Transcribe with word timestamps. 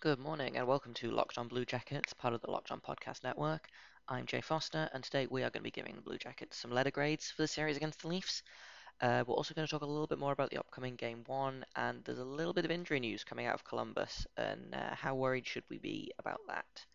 Good 0.00 0.20
morning 0.20 0.56
and 0.56 0.68
welcome 0.68 0.94
to 0.94 1.10
Locked 1.10 1.38
On 1.38 1.48
Blue 1.48 1.64
Jackets, 1.64 2.12
part 2.12 2.32
of 2.32 2.40
the 2.40 2.52
Locked 2.52 2.70
On 2.70 2.80
Podcast 2.80 3.24
Network. 3.24 3.66
I'm 4.08 4.26
Jay 4.26 4.40
Foster, 4.40 4.88
and 4.92 5.02
today 5.02 5.26
we 5.28 5.42
are 5.42 5.50
going 5.50 5.54
to 5.54 5.62
be 5.62 5.72
giving 5.72 5.96
the 5.96 6.02
Blue 6.02 6.18
Jackets 6.18 6.56
some 6.56 6.70
letter 6.70 6.92
grades 6.92 7.32
for 7.32 7.42
the 7.42 7.48
series 7.48 7.76
against 7.76 8.02
the 8.02 8.06
Leafs. 8.06 8.44
Uh, 9.00 9.24
we're 9.26 9.34
also 9.34 9.54
going 9.54 9.66
to 9.66 9.70
talk 9.70 9.82
a 9.82 9.86
little 9.86 10.06
bit 10.06 10.20
more 10.20 10.30
about 10.30 10.50
the 10.50 10.58
upcoming 10.58 10.94
Game 10.94 11.24
1, 11.26 11.64
and 11.74 12.04
there's 12.04 12.20
a 12.20 12.24
little 12.24 12.52
bit 12.52 12.64
of 12.64 12.70
injury 12.70 13.00
news 13.00 13.24
coming 13.24 13.46
out 13.46 13.54
of 13.54 13.64
Columbus, 13.64 14.24
and 14.36 14.72
uh, 14.72 14.94
how 14.94 15.16
worried 15.16 15.48
should 15.48 15.64
we 15.68 15.78
be 15.78 16.12
about 16.20 16.38
that? 16.46 16.86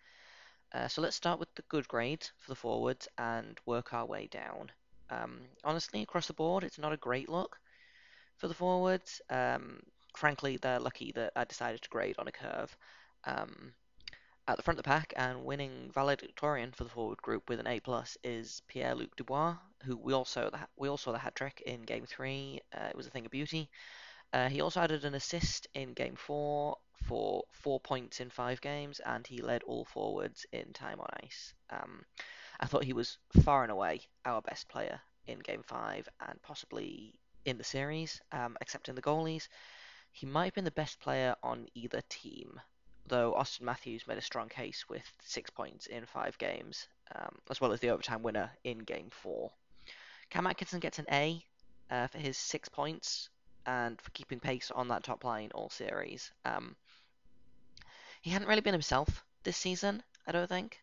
Uh, 0.74 0.88
so 0.88 1.02
let's 1.02 1.18
start 1.18 1.42
with 1.42 1.54
the 1.56 1.64
good 1.64 1.86
grades 1.90 2.32
for 2.40 2.52
the 2.52 2.56
forwards 2.56 3.10
and 3.18 3.60
work 3.66 3.94
our 3.94 4.06
way 4.06 4.30
down. 4.32 4.72
Um, 5.10 5.42
honestly, 5.66 6.04
across 6.04 6.28
the 6.28 6.34
board, 6.34 6.64
it's 6.64 6.80
not 6.80 6.94
a 6.94 6.98
great 6.98 7.28
look 7.28 7.60
for 8.38 8.48
the 8.48 8.54
forwards. 8.54 9.20
Um, 9.30 9.82
frankly, 10.18 10.58
they're 10.58 10.80
lucky 10.80 11.12
that 11.14 11.34
I 11.36 11.44
decided 11.44 11.82
to 11.82 11.90
grade 11.90 12.16
on 12.20 12.28
a 12.28 12.32
curve. 12.32 12.76
Um, 13.26 13.74
at 14.48 14.58
the 14.58 14.64
front 14.64 14.78
of 14.78 14.84
the 14.84 14.90
pack 14.90 15.14
and 15.16 15.46
winning 15.46 15.90
valedictorian 15.94 16.72
for 16.74 16.84
the 16.84 16.90
forward 16.90 17.22
group 17.22 17.48
with 17.48 17.60
an 17.60 17.68
A 17.68 17.80
plus 17.80 18.18
is 18.24 18.62
Pierre-Luc 18.68 19.16
Dubois, 19.16 19.56
who 19.84 19.96
we 19.96 20.14
also 20.14 20.52
we 20.76 20.90
also 20.90 21.06
saw 21.06 21.12
the 21.14 21.18
hat 21.18 21.36
trick 21.36 21.62
in 21.66 21.84
Game 21.84 22.06
Three. 22.06 22.60
Uh, 22.76 22.88
it 22.90 22.96
was 22.96 23.08
a 23.08 23.10
thing 23.10 23.26
of 23.26 23.32
beauty. 23.32 23.70
Uh, 24.34 24.50
he 24.50 24.62
also 24.62 24.82
added 24.82 25.06
an 25.06 25.14
assist 25.14 25.68
in 25.74 25.94
Game 25.94 26.16
Four 26.16 26.78
for 27.04 27.44
four 27.52 27.80
points 27.80 28.20
in 28.20 28.30
five 28.30 28.60
games, 28.62 29.00
and 29.06 29.26
he 29.26 29.42
led 29.42 29.64
all 29.64 29.86
forwards 29.86 30.46
in 30.52 30.74
time 30.74 31.00
on 31.00 31.08
ice. 31.24 31.54
Um, 31.70 32.04
I 32.60 32.66
thought 32.66 32.84
he 32.84 32.94
was 32.94 33.18
far 33.44 33.64
and 33.64 33.72
away 33.72 34.02
our 34.26 34.42
best 34.42 34.68
player 34.68 35.00
in 35.26 35.40
Game 35.40 35.64
Five 35.64 36.10
and 36.28 36.42
possibly 36.42 37.14
in 37.46 37.58
the 37.58 37.64
series, 37.64 38.22
um, 38.32 38.58
except 38.62 38.90
in 38.90 38.96
the 38.96 39.02
goalies. 39.02 39.48
He 40.16 40.28
might 40.28 40.46
have 40.46 40.54
been 40.54 40.64
the 40.64 40.72
best 40.72 41.00
player 41.00 41.36
on 41.42 41.68
either 41.74 42.02
team, 42.08 42.62
though 43.08 43.34
Auston 43.34 43.62
Matthews 43.62 44.08
made 44.08 44.20
a 44.20 44.22
strong 44.22 44.48
case 44.48 44.88
with 44.88 45.04
six 45.24 45.50
points 45.50 45.88
in 45.88 46.06
five 46.06 46.38
games, 46.38 46.88
um, 47.16 47.40
as 47.50 47.60
well 47.60 47.74
as 47.74 47.80
the 47.80 47.90
overtime 47.90 48.22
winner 48.22 48.52
in 48.64 48.80
Game 48.80 49.10
4. 49.10 49.52
Cam 50.30 50.46
Atkinson 50.48 50.80
gets 50.80 51.00
an 51.00 51.08
A 51.12 51.44
uh, 51.90 52.08
for 52.08 52.20
his 52.20 52.38
six 52.38 52.70
points 52.70 53.30
and 53.66 54.00
for 54.00 54.12
keeping 54.12 54.40
pace 54.40 54.70
on 54.70 54.88
that 54.90 55.04
top 55.04 55.24
line 55.24 55.50
all 55.56 55.70
series. 55.70 56.32
Um, 56.46 56.76
he 58.22 58.30
hadn't 58.30 58.48
really 58.48 58.62
been 58.62 58.74
himself 58.74 59.26
this 59.44 59.58
season, 59.58 60.04
I 60.28 60.32
don't 60.32 60.48
think. 60.48 60.80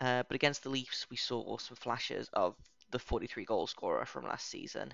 Uh, 0.00 0.22
but 0.28 0.34
against 0.34 0.62
the 0.62 0.68
Leafs, 0.68 1.06
we 1.10 1.16
saw 1.16 1.56
some 1.56 1.76
flashes 1.76 2.28
of 2.34 2.54
the 2.90 2.98
43 2.98 3.46
goal 3.46 3.66
scorer 3.66 4.04
from 4.04 4.24
last 4.24 4.48
season. 4.48 4.92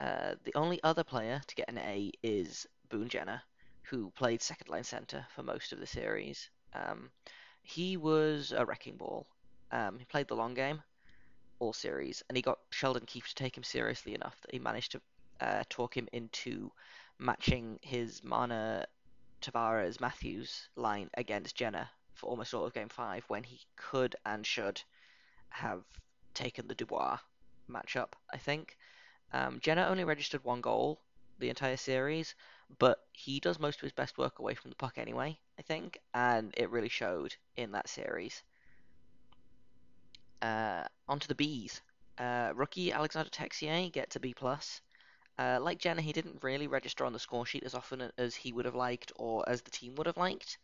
Uh, 0.00 0.34
the 0.44 0.54
only 0.54 0.82
other 0.82 1.04
player 1.04 1.40
to 1.46 1.54
get 1.54 1.68
an 1.68 1.78
A 1.78 2.12
is 2.22 2.66
Boone 2.92 3.08
Jenner, 3.08 3.42
who 3.84 4.10
played 4.10 4.42
second 4.42 4.68
line 4.68 4.84
center 4.84 5.26
for 5.34 5.42
most 5.42 5.72
of 5.72 5.80
the 5.80 5.86
series. 5.86 6.50
Um, 6.74 7.10
he 7.62 7.96
was 7.96 8.52
a 8.52 8.64
wrecking 8.64 8.96
ball. 8.96 9.26
Um, 9.72 9.98
he 9.98 10.04
played 10.04 10.28
the 10.28 10.36
long 10.36 10.52
game 10.52 10.82
all 11.58 11.72
series, 11.72 12.22
and 12.28 12.36
he 12.36 12.42
got 12.42 12.58
Sheldon 12.70 13.06
Keefe 13.06 13.28
to 13.28 13.34
take 13.34 13.56
him 13.56 13.64
seriously 13.64 14.14
enough 14.14 14.38
that 14.42 14.52
he 14.52 14.58
managed 14.58 14.92
to 14.92 15.00
uh, 15.40 15.62
talk 15.70 15.96
him 15.96 16.06
into 16.12 16.70
matching 17.18 17.78
his 17.80 18.22
Marner, 18.22 18.84
Tavares, 19.40 20.00
Matthews 20.00 20.68
line 20.76 21.08
against 21.14 21.56
Jenner 21.56 21.88
for 22.14 22.26
almost 22.26 22.52
all 22.52 22.66
of 22.66 22.74
Game 22.74 22.90
Five, 22.90 23.24
when 23.28 23.42
he 23.42 23.60
could 23.76 24.16
and 24.26 24.46
should 24.46 24.82
have 25.48 25.82
taken 26.34 26.68
the 26.68 26.74
Dubois 26.74 27.18
matchup. 27.70 28.12
I 28.30 28.36
think 28.36 28.76
um, 29.32 29.60
Jenner 29.62 29.86
only 29.86 30.04
registered 30.04 30.44
one 30.44 30.60
goal 30.60 31.00
the 31.38 31.48
entire 31.48 31.76
series, 31.76 32.34
but 32.78 32.98
he 33.12 33.40
does 33.40 33.58
most 33.58 33.76
of 33.76 33.82
his 33.82 33.92
best 33.92 34.18
work 34.18 34.38
away 34.38 34.54
from 34.54 34.70
the 34.70 34.76
puck 34.76 34.98
anyway, 34.98 35.38
I 35.58 35.62
think, 35.62 35.98
and 36.14 36.52
it 36.56 36.70
really 36.70 36.88
showed 36.88 37.34
in 37.56 37.72
that 37.72 37.88
series. 37.88 38.42
Uh, 40.40 40.84
onto 41.08 41.28
the 41.28 41.34
Bs. 41.34 41.80
Uh, 42.18 42.52
rookie 42.54 42.92
Alexander 42.92 43.30
Texier 43.30 43.90
gets 43.92 44.16
a 44.16 44.20
B 44.20 44.34
plus. 44.34 44.80
Uh, 45.38 45.58
like 45.60 45.78
Jenner, 45.78 46.02
he 46.02 46.12
didn't 46.12 46.42
really 46.42 46.66
register 46.66 47.04
on 47.04 47.12
the 47.12 47.18
score 47.18 47.46
sheet 47.46 47.64
as 47.64 47.74
often 47.74 48.10
as 48.18 48.34
he 48.34 48.52
would 48.52 48.64
have 48.64 48.74
liked 48.74 49.12
or 49.16 49.48
as 49.48 49.62
the 49.62 49.70
team 49.70 49.94
would 49.94 50.06
have 50.06 50.16
liked. 50.16 50.58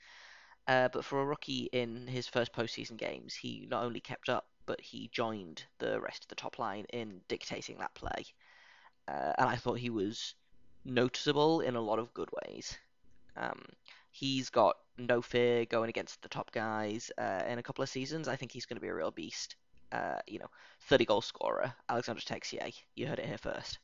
Uh, 0.66 0.88
but 0.88 1.04
for 1.04 1.22
a 1.22 1.24
rookie 1.24 1.70
in 1.72 2.06
his 2.06 2.28
first 2.28 2.52
postseason 2.52 2.98
games, 2.98 3.34
he 3.34 3.66
not 3.70 3.84
only 3.84 4.00
kept 4.00 4.28
up, 4.28 4.46
but 4.66 4.80
he 4.80 5.08
joined 5.12 5.64
the 5.78 5.98
rest 5.98 6.24
of 6.24 6.28
the 6.28 6.34
top 6.34 6.58
line 6.58 6.84
in 6.92 7.22
dictating 7.28 7.78
that 7.78 7.94
play. 7.94 8.26
Uh, 9.08 9.32
and 9.38 9.48
I 9.48 9.56
thought 9.56 9.78
he 9.78 9.88
was 9.88 10.34
noticeable 10.84 11.60
in 11.60 11.76
a 11.76 11.80
lot 11.80 11.98
of 11.98 12.12
good 12.14 12.30
ways. 12.42 12.76
Um, 13.36 13.62
he's 14.10 14.50
got 14.50 14.76
no 14.96 15.22
fear 15.22 15.64
going 15.64 15.88
against 15.88 16.22
the 16.22 16.28
top 16.28 16.50
guys 16.52 17.10
uh, 17.18 17.42
in 17.46 17.58
a 17.58 17.62
couple 17.62 17.82
of 17.82 17.88
seasons. 17.88 18.28
I 18.28 18.36
think 18.36 18.52
he's 18.52 18.66
going 18.66 18.76
to 18.76 18.82
be 18.82 18.88
a 18.88 18.94
real 18.94 19.10
beast. 19.10 19.56
Uh, 19.90 20.18
you 20.26 20.38
know, 20.38 20.50
30 20.88 21.04
goal 21.06 21.20
scorer, 21.22 21.72
Alexander 21.88 22.20
Texier. 22.20 22.74
You 22.94 23.06
heard 23.06 23.18
it 23.18 23.26
here 23.26 23.38
first. 23.38 23.78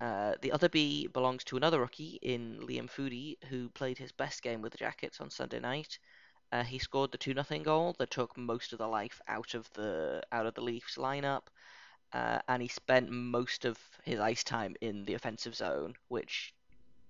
Uh, 0.00 0.34
the 0.40 0.52
other 0.52 0.68
B 0.68 1.06
belongs 1.06 1.44
to 1.44 1.56
another 1.56 1.80
rookie 1.80 2.18
in 2.22 2.58
Liam 2.60 2.90
Foudy, 2.90 3.36
who 3.48 3.68
played 3.70 3.98
his 3.98 4.12
best 4.12 4.42
game 4.42 4.62
with 4.62 4.72
the 4.72 4.78
Jackets 4.78 5.20
on 5.20 5.30
Sunday 5.30 5.60
night. 5.60 5.98
Uh, 6.52 6.64
he 6.64 6.78
scored 6.78 7.12
the 7.12 7.18
two 7.18 7.34
0 7.34 7.62
goal 7.62 7.94
that 7.98 8.10
took 8.10 8.36
most 8.36 8.72
of 8.72 8.78
the 8.78 8.86
life 8.86 9.20
out 9.28 9.54
of 9.54 9.70
the 9.74 10.22
out 10.32 10.46
of 10.46 10.54
the 10.54 10.60
Leafs 10.60 10.96
lineup 10.96 11.42
uh, 12.12 12.40
and 12.48 12.62
he 12.62 12.68
spent 12.68 13.10
most 13.10 13.64
of 13.64 13.78
his 14.04 14.18
ice 14.18 14.44
time 14.44 14.76
in 14.80 15.04
the 15.04 15.14
offensive 15.14 15.54
zone, 15.54 15.94
which 16.08 16.54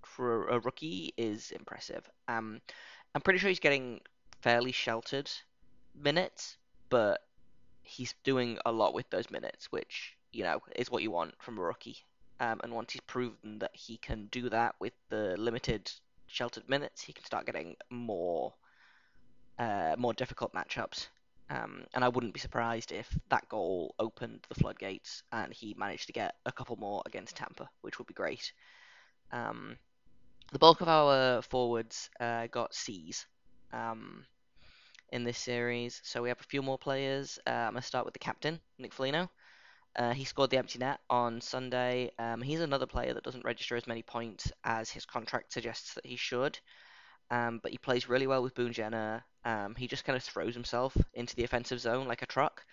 for 0.04 0.48
a 0.48 0.58
rookie 0.58 1.14
is 1.16 1.50
impressive. 1.52 2.08
Um, 2.28 2.60
I'm 3.14 3.20
pretty 3.22 3.38
sure 3.38 3.48
he's 3.48 3.60
getting 3.60 4.00
fairly 4.42 4.72
sheltered 4.72 5.30
minutes, 5.94 6.56
but 6.88 7.20
he's 7.82 8.14
doing 8.24 8.58
a 8.64 8.72
lot 8.72 8.94
with 8.94 9.08
those 9.10 9.30
minutes, 9.30 9.72
which 9.72 10.16
you 10.32 10.44
know 10.44 10.60
is 10.76 10.90
what 10.90 11.02
you 11.02 11.10
want 11.10 11.34
from 11.42 11.58
a 11.58 11.62
rookie. 11.62 11.98
Um, 12.40 12.60
and 12.62 12.72
once 12.72 12.92
he's 12.92 13.02
proven 13.02 13.58
that 13.58 13.74
he 13.74 13.98
can 13.98 14.26
do 14.30 14.48
that 14.48 14.74
with 14.80 14.94
the 15.10 15.36
limited 15.36 15.90
sheltered 16.26 16.68
minutes, 16.68 17.02
he 17.02 17.12
can 17.12 17.24
start 17.24 17.46
getting 17.46 17.76
more 17.90 18.54
uh, 19.58 19.94
more 19.98 20.14
difficult 20.14 20.52
matchups. 20.54 21.08
Um, 21.50 21.84
and 21.94 22.04
I 22.04 22.08
wouldn't 22.08 22.32
be 22.32 22.38
surprised 22.40 22.92
if 22.92 23.08
that 23.28 23.48
goal 23.48 23.94
opened 23.98 24.46
the 24.48 24.54
floodgates 24.54 25.24
and 25.32 25.52
he 25.52 25.74
managed 25.76 26.06
to 26.06 26.12
get 26.12 26.36
a 26.46 26.52
couple 26.52 26.76
more 26.76 27.02
against 27.06 27.36
Tampa, 27.36 27.68
which 27.80 27.98
would 27.98 28.06
be 28.06 28.14
great. 28.14 28.52
Um, 29.32 29.76
the 30.52 30.60
bulk 30.60 30.80
of 30.80 30.88
our 30.88 31.42
forwards 31.42 32.08
uh, 32.20 32.46
got 32.46 32.74
C's 32.74 33.26
um, 33.72 34.24
in 35.10 35.24
this 35.24 35.38
series, 35.38 36.00
so 36.04 36.22
we 36.22 36.28
have 36.28 36.40
a 36.40 36.44
few 36.44 36.62
more 36.62 36.78
players. 36.78 37.40
Uh, 37.44 37.50
I'm 37.50 37.72
going 37.72 37.82
to 37.82 37.86
start 37.86 38.04
with 38.04 38.14
the 38.14 38.20
captain, 38.20 38.60
Nick 38.78 38.94
Foligno. 38.94 39.28
Uh, 39.96 40.12
he 40.12 40.24
scored 40.24 40.50
the 40.50 40.58
empty 40.58 40.78
net 40.78 41.00
on 41.10 41.40
Sunday. 41.40 42.12
Um, 42.16 42.42
he's 42.42 42.60
another 42.60 42.86
player 42.86 43.12
that 43.12 43.24
doesn't 43.24 43.44
register 43.44 43.74
as 43.74 43.88
many 43.88 44.02
points 44.02 44.52
as 44.62 44.88
his 44.88 45.04
contract 45.04 45.52
suggests 45.52 45.94
that 45.94 46.06
he 46.06 46.14
should 46.14 46.60
um, 47.30 47.60
but 47.62 47.72
he 47.72 47.78
plays 47.78 48.08
really 48.08 48.26
well 48.26 48.42
with 48.42 48.54
Boone 48.54 48.72
Jenner. 48.72 49.24
Um, 49.44 49.74
he 49.74 49.86
just 49.86 50.04
kind 50.04 50.16
of 50.16 50.22
throws 50.22 50.54
himself 50.54 50.96
into 51.14 51.36
the 51.36 51.44
offensive 51.44 51.80
zone 51.80 52.08
like 52.08 52.22
a 52.22 52.26
truck. 52.26 52.64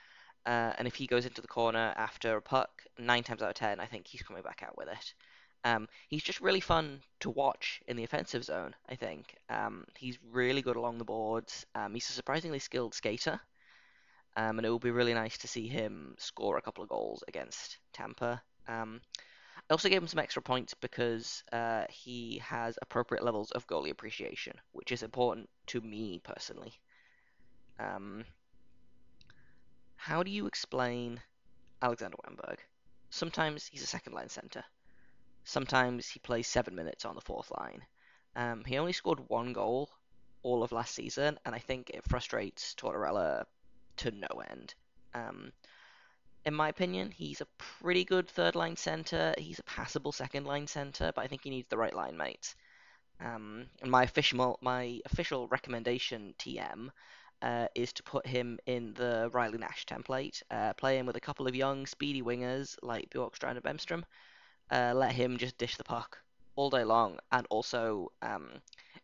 Uh, 0.45 0.73
and 0.77 0.87
if 0.87 0.95
he 0.95 1.07
goes 1.07 1.25
into 1.25 1.41
the 1.41 1.47
corner 1.47 1.93
after 1.97 2.37
a 2.37 2.41
puck, 2.41 2.83
nine 2.97 3.23
times 3.23 3.41
out 3.41 3.49
of 3.49 3.55
ten, 3.55 3.79
I 3.79 3.85
think 3.85 4.07
he's 4.07 4.21
coming 4.21 4.43
back 4.43 4.63
out 4.65 4.77
with 4.77 4.87
it. 4.87 5.13
Um, 5.63 5.87
he's 6.07 6.23
just 6.23 6.39
really 6.39 6.61
fun 6.61 7.01
to 7.19 7.29
watch 7.29 7.81
in 7.87 7.97
the 7.97 8.03
offensive 8.03 8.43
zone, 8.43 8.73
I 8.87 8.95
think. 8.95 9.35
Um, 9.49 9.85
he's 9.97 10.17
really 10.31 10.61
good 10.61 10.77
along 10.77 10.97
the 10.97 11.05
boards. 11.05 11.65
Um, 11.75 11.93
he's 11.93 12.09
a 12.09 12.13
surprisingly 12.13 12.59
skilled 12.59 12.93
skater. 12.93 13.41
Um, 14.37 14.59
and 14.59 14.65
it 14.65 14.69
will 14.69 14.79
be 14.79 14.91
really 14.91 15.15
nice 15.15 15.37
to 15.39 15.47
see 15.47 15.67
him 15.67 16.15
score 16.19 16.57
a 16.57 16.61
couple 16.61 16.83
of 16.83 16.89
goals 16.89 17.23
against 17.27 17.79
Tampa. 17.91 18.41
Um, 18.67 19.01
I 19.69 19.73
also 19.73 19.89
gave 19.89 20.01
him 20.01 20.07
some 20.07 20.19
extra 20.19 20.41
points 20.41 20.73
because 20.75 21.43
uh, 21.51 21.83
he 21.89 22.41
has 22.43 22.77
appropriate 22.81 23.23
levels 23.23 23.51
of 23.51 23.67
goalie 23.67 23.89
appreciation, 23.89 24.53
which 24.71 24.93
is 24.93 25.03
important 25.03 25.49
to 25.67 25.81
me 25.81 26.21
personally. 26.23 26.73
Um, 27.77 28.23
how 29.97 30.23
do 30.23 30.31
you 30.31 30.47
explain 30.47 31.19
Alexander 31.81 32.15
Wennberg? 32.25 32.59
Sometimes 33.09 33.67
he's 33.67 33.83
a 33.83 33.87
second 33.87 34.13
line 34.13 34.29
center. 34.29 34.63
Sometimes 35.43 36.07
he 36.07 36.19
plays 36.19 36.47
seven 36.47 36.73
minutes 36.75 37.03
on 37.03 37.15
the 37.15 37.21
fourth 37.21 37.51
line. 37.59 37.81
Um, 38.35 38.63
he 38.65 38.77
only 38.77 38.93
scored 38.93 39.29
one 39.29 39.51
goal 39.51 39.89
all 40.43 40.63
of 40.63 40.71
last 40.71 40.95
season, 40.95 41.37
and 41.45 41.53
I 41.53 41.59
think 41.59 41.89
it 41.89 42.07
frustrates 42.07 42.73
Tortorella 42.75 43.45
to 43.97 44.11
no 44.11 44.41
end. 44.49 44.75
Um, 45.13 45.51
in 46.47 46.53
my 46.53 46.69
opinion. 46.69 47.11
He's 47.11 47.41
a 47.41 47.47
pretty 47.57 48.05
good 48.05 48.29
third 48.29 48.55
line 48.55 48.77
center. 48.77 49.35
He's 49.37 49.59
a 49.59 49.63
passable 49.63 50.13
second 50.13 50.45
line 50.45 50.65
center, 50.65 51.11
but 51.13 51.21
I 51.21 51.27
think 51.27 51.43
he 51.43 51.49
needs 51.49 51.67
the 51.67 51.77
right 51.77 51.93
line 51.93 52.15
mates. 52.15 52.55
Um, 53.19 53.65
and 53.81 53.91
my 53.91 54.03
official 54.03 54.57
my 54.61 55.01
official 55.05 55.49
recommendation 55.49 56.33
TM 56.39 56.89
uh, 57.41 57.67
is 57.75 57.91
to 57.93 58.03
put 58.03 58.25
him 58.25 58.59
in 58.65 58.93
the 58.93 59.29
Riley 59.33 59.57
Nash 59.57 59.85
template. 59.85 60.41
Uh, 60.49 60.73
play 60.73 60.97
him 60.97 61.05
with 61.05 61.17
a 61.17 61.27
couple 61.27 61.47
of 61.47 61.55
young, 61.55 61.85
speedy 61.85 62.21
wingers 62.21 62.77
like 62.81 63.09
Bjorkstrand 63.09 63.57
and 63.57 63.63
Bemstrom. 63.63 64.03
Uh, 64.71 64.93
let 64.95 65.11
him 65.11 65.37
just 65.37 65.57
dish 65.57 65.75
the 65.75 65.83
puck 65.83 66.17
all 66.55 66.69
day 66.69 66.85
long, 66.85 67.19
and 67.33 67.45
also 67.49 68.11
um, 68.21 68.47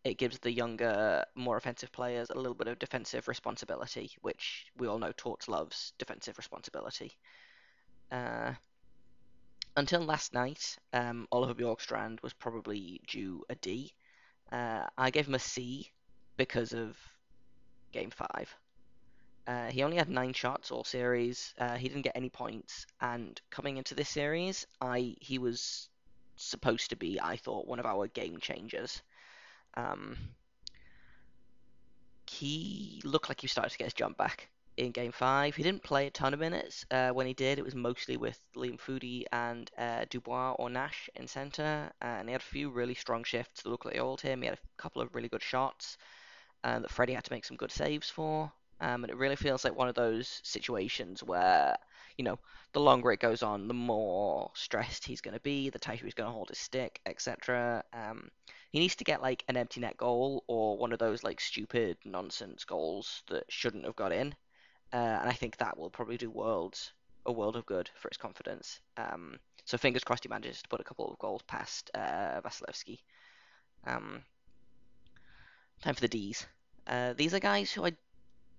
it 0.04 0.18
gives 0.18 0.40
the 0.40 0.52
younger, 0.52 1.24
more 1.36 1.58
offensive 1.58 1.92
players 1.92 2.30
a 2.30 2.36
little 2.36 2.54
bit 2.54 2.68
of 2.68 2.80
defensive 2.80 3.28
responsibility, 3.28 4.12
which 4.22 4.66
we 4.78 4.88
all 4.88 5.00
know 5.00 5.14
Torts 5.16 5.48
loves 5.48 5.94
defensive 5.98 6.38
responsibility. 6.38 7.12
Uh, 8.12 8.54
until 9.76 10.02
last 10.02 10.34
night, 10.34 10.78
um, 10.92 11.28
Oliver 11.32 11.56
Bjorkstrand 11.56 12.22
was 12.22 12.34
probably 12.34 13.02
due 13.08 13.44
a 13.50 13.56
D. 13.56 13.94
Uh, 14.52 14.86
I 14.98 15.10
gave 15.10 15.28
him 15.28 15.36
a 15.36 15.40
C 15.40 15.92
because 16.38 16.74
of 16.74 16.98
game 17.92 18.12
five. 18.12 18.54
Uh, 19.48 19.68
he 19.68 19.84
only 19.84 19.98
had 19.98 20.10
nine 20.10 20.34
shots 20.34 20.72
all 20.72 20.84
series. 20.84 21.54
Uh, 21.58 21.76
he 21.76 21.88
didn't 21.88 22.04
get 22.04 22.16
any 22.16 22.30
points, 22.30 22.86
and 23.02 23.42
coming 23.50 23.78
into 23.78 23.96
this 23.96 24.10
series, 24.10 24.68
I 24.80 25.16
he 25.20 25.38
was 25.38 25.90
supposed 26.36 26.90
to 26.90 26.96
be, 26.96 27.20
I 27.22 27.38
thought, 27.38 27.68
one 27.68 27.80
of 27.80 27.86
our 27.86 28.08
game 28.08 28.40
changers. 28.40 29.02
Um, 29.76 30.18
he 32.30 33.02
looked 33.04 33.30
like 33.30 33.42
he 33.42 33.48
started 33.48 33.72
to 33.72 33.78
get 33.78 33.86
his 33.86 33.94
jump 33.94 34.18
back 34.18 34.50
in 34.78 34.92
game 34.92 35.12
five. 35.12 35.56
He 35.56 35.64
didn't 35.64 35.84
play 35.84 36.08
a 36.08 36.12
ton 36.12 36.34
of 36.34 36.40
minutes. 36.40 36.86
Uh, 36.90 37.10
when 37.10 37.28
he 37.28 37.34
did, 37.34 37.60
it 37.60 37.66
was 37.66 37.76
mostly 37.76 38.18
with 38.18 38.40
Liam 38.56 38.80
Foudy 38.80 39.26
and 39.32 39.70
uh, 39.78 40.06
Dubois 40.10 40.54
or 40.54 40.70
Nash 40.70 41.10
in 41.16 41.28
centre, 41.28 41.92
and 42.02 42.28
he 42.28 42.34
had 42.34 42.42
a 42.42 42.46
few 42.46 42.70
really 42.70 42.96
strong 42.96 43.24
shifts 43.24 43.62
that 43.62 43.70
looked 43.70 43.86
like 43.86 43.94
they 43.94 44.00
oiled 44.00 44.22
him. 44.22 44.42
He 44.42 44.48
had 44.48 44.58
a 44.58 44.82
couple 44.82 45.02
of 45.02 45.14
really 45.14 45.30
good 45.30 45.44
shots 45.44 45.98
um, 46.64 46.82
that 46.82 46.92
Freddie 46.92 47.14
had 47.14 47.26
to 47.26 47.34
make 47.34 47.46
some 47.46 47.58
good 47.58 47.72
saves 47.72 48.10
for. 48.10 48.52
Um, 48.82 49.04
and 49.04 49.12
it 49.12 49.18
really 49.18 49.36
feels 49.36 49.64
like 49.64 49.78
one 49.78 49.88
of 49.88 49.96
those 49.96 50.42
situations 50.44 51.24
where, 51.24 51.78
you 52.18 52.26
know, 52.26 52.40
the 52.74 52.82
longer 52.82 53.12
it 53.12 53.20
goes 53.20 53.44
on, 53.44 53.68
the 53.68 53.74
more 53.74 54.52
stressed 54.56 55.06
he's 55.06 55.22
going 55.22 55.36
to 55.36 55.40
be, 55.42 55.70
the 55.70 55.80
tighter 55.80 56.04
he's 56.04 56.16
going 56.16 56.28
to 56.28 56.34
hold 56.34 56.50
his 56.50 56.58
stick, 56.58 57.00
etc. 57.06 57.84
Um, 57.94 58.30
he 58.74 58.80
needs 58.80 58.96
to 58.96 59.04
get 59.04 59.22
like 59.22 59.44
an 59.48 59.56
empty 59.56 59.80
net 59.80 59.96
goal 59.98 60.44
or 60.48 60.76
one 60.80 60.92
of 60.92 60.98
those 60.98 61.24
like 61.24 61.40
stupid 61.40 61.96
nonsense 62.04 62.66
goals 62.66 63.22
that 63.30 63.44
shouldn't 63.48 63.86
have 63.86 63.96
got 63.96 64.12
in. 64.12 64.34
Uh, 64.92 64.96
and 65.22 65.30
I 65.30 65.34
think 65.34 65.58
that 65.58 65.78
will 65.78 65.92
probably 65.92 66.18
do 66.18 66.32
worlds 66.32 66.92
a 67.28 67.32
world 67.32 67.56
of 67.56 67.68
good 67.68 67.92
for 67.94 68.10
his 68.10 68.18
confidence. 68.18 68.80
Um, 68.98 69.38
so 69.64 69.78
fingers 69.78 70.04
crossed 70.04 70.24
he 70.24 70.30
manages 70.30 70.64
to 70.64 70.70
put 70.70 70.82
a 70.82 70.84
couple 70.84 71.10
of 71.12 71.20
goals 71.20 71.44
past 71.44 71.92
uh, 71.94 72.42
Vasilevskiy. 72.42 72.98
Um, 73.86 74.24
time 75.84 75.94
for 75.94 76.02
the 76.02 76.08
D's. 76.08 76.48
Uh, 76.88 77.14
these 77.14 77.36
are 77.36 77.40
guys 77.40 77.72
who 77.72 77.86
I 77.86 77.94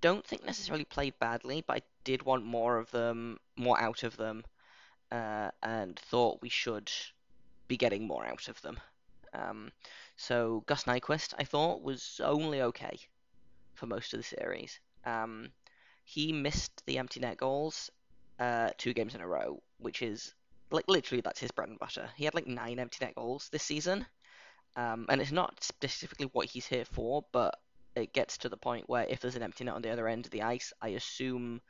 don't 0.01 0.25
think 0.25 0.47
necessarily 0.47 0.85
played 0.85 1.19
badly, 1.19 1.65
but 1.67 1.79
I 1.79 1.83
did 2.05 2.23
want 2.23 2.45
more 2.45 2.79
of 2.79 2.89
them, 2.93 3.39
more 3.57 3.81
out 3.81 4.05
of 4.05 4.17
them, 4.17 4.45
uh, 5.11 5.51
and 5.61 5.99
thought 5.99 6.41
we 6.41 6.51
should 6.51 6.89
be 7.67 7.77
getting 7.77 8.07
more 8.07 8.25
out 8.25 8.47
of 8.49 8.63
them. 8.63 8.79
Um, 9.35 9.73
so 10.17 10.63
Gus 10.67 10.85
Nyquist, 10.85 11.35
I 11.39 11.45
thought, 11.45 11.83
was 11.83 12.21
only 12.23 12.63
okay 12.63 12.99
for 13.75 13.87
most 13.87 14.15
of 14.15 14.21
the 14.21 14.25
series. 14.25 14.79
Um, 15.05 15.51
he 16.05 16.33
missed 16.33 16.83
the 16.87 16.99
empty 16.99 17.21
net 17.21 17.37
goals 17.37 17.91
uh, 18.39 18.71
two 18.79 18.93
games 18.95 19.15
in 19.15 19.21
a 19.21 19.27
row, 19.27 19.63
which 19.79 20.03
is 20.03 20.35
like 20.71 20.85
literally 20.89 21.21
that's 21.21 21.41
his 21.41 21.51
bread 21.51 21.69
and 21.69 21.79
butter. 21.79 22.09
He 22.17 22.25
had 22.25 22.35
like 22.35 22.47
nine 22.47 22.79
empty 22.79 23.05
net 23.05 23.15
goals 23.15 23.49
this 23.51 23.63
season, 23.63 24.07
um, 24.77 25.07
and 25.09 25.21
it's 25.21 25.33
not 25.33 25.63
specifically 25.63 26.29
what 26.33 26.47
he's 26.47 26.67
here 26.67 26.85
for, 26.85 27.25
but 27.33 27.59
it 27.95 28.13
gets 28.13 28.39
to 28.39 28.49
the 28.49 28.57
point 28.57 28.89
where 28.89 29.05
if 29.05 29.21
there's 29.21 29.37
an 29.37 29.43
empty 29.43 29.65
net 29.65 29.75
on 29.75 29.83
the 29.83 29.91
other 29.91 30.09
end 30.09 30.27
of 30.27 30.33
the 30.33 30.43
ice, 30.43 30.73
I 30.83 30.89
assume 30.89 31.61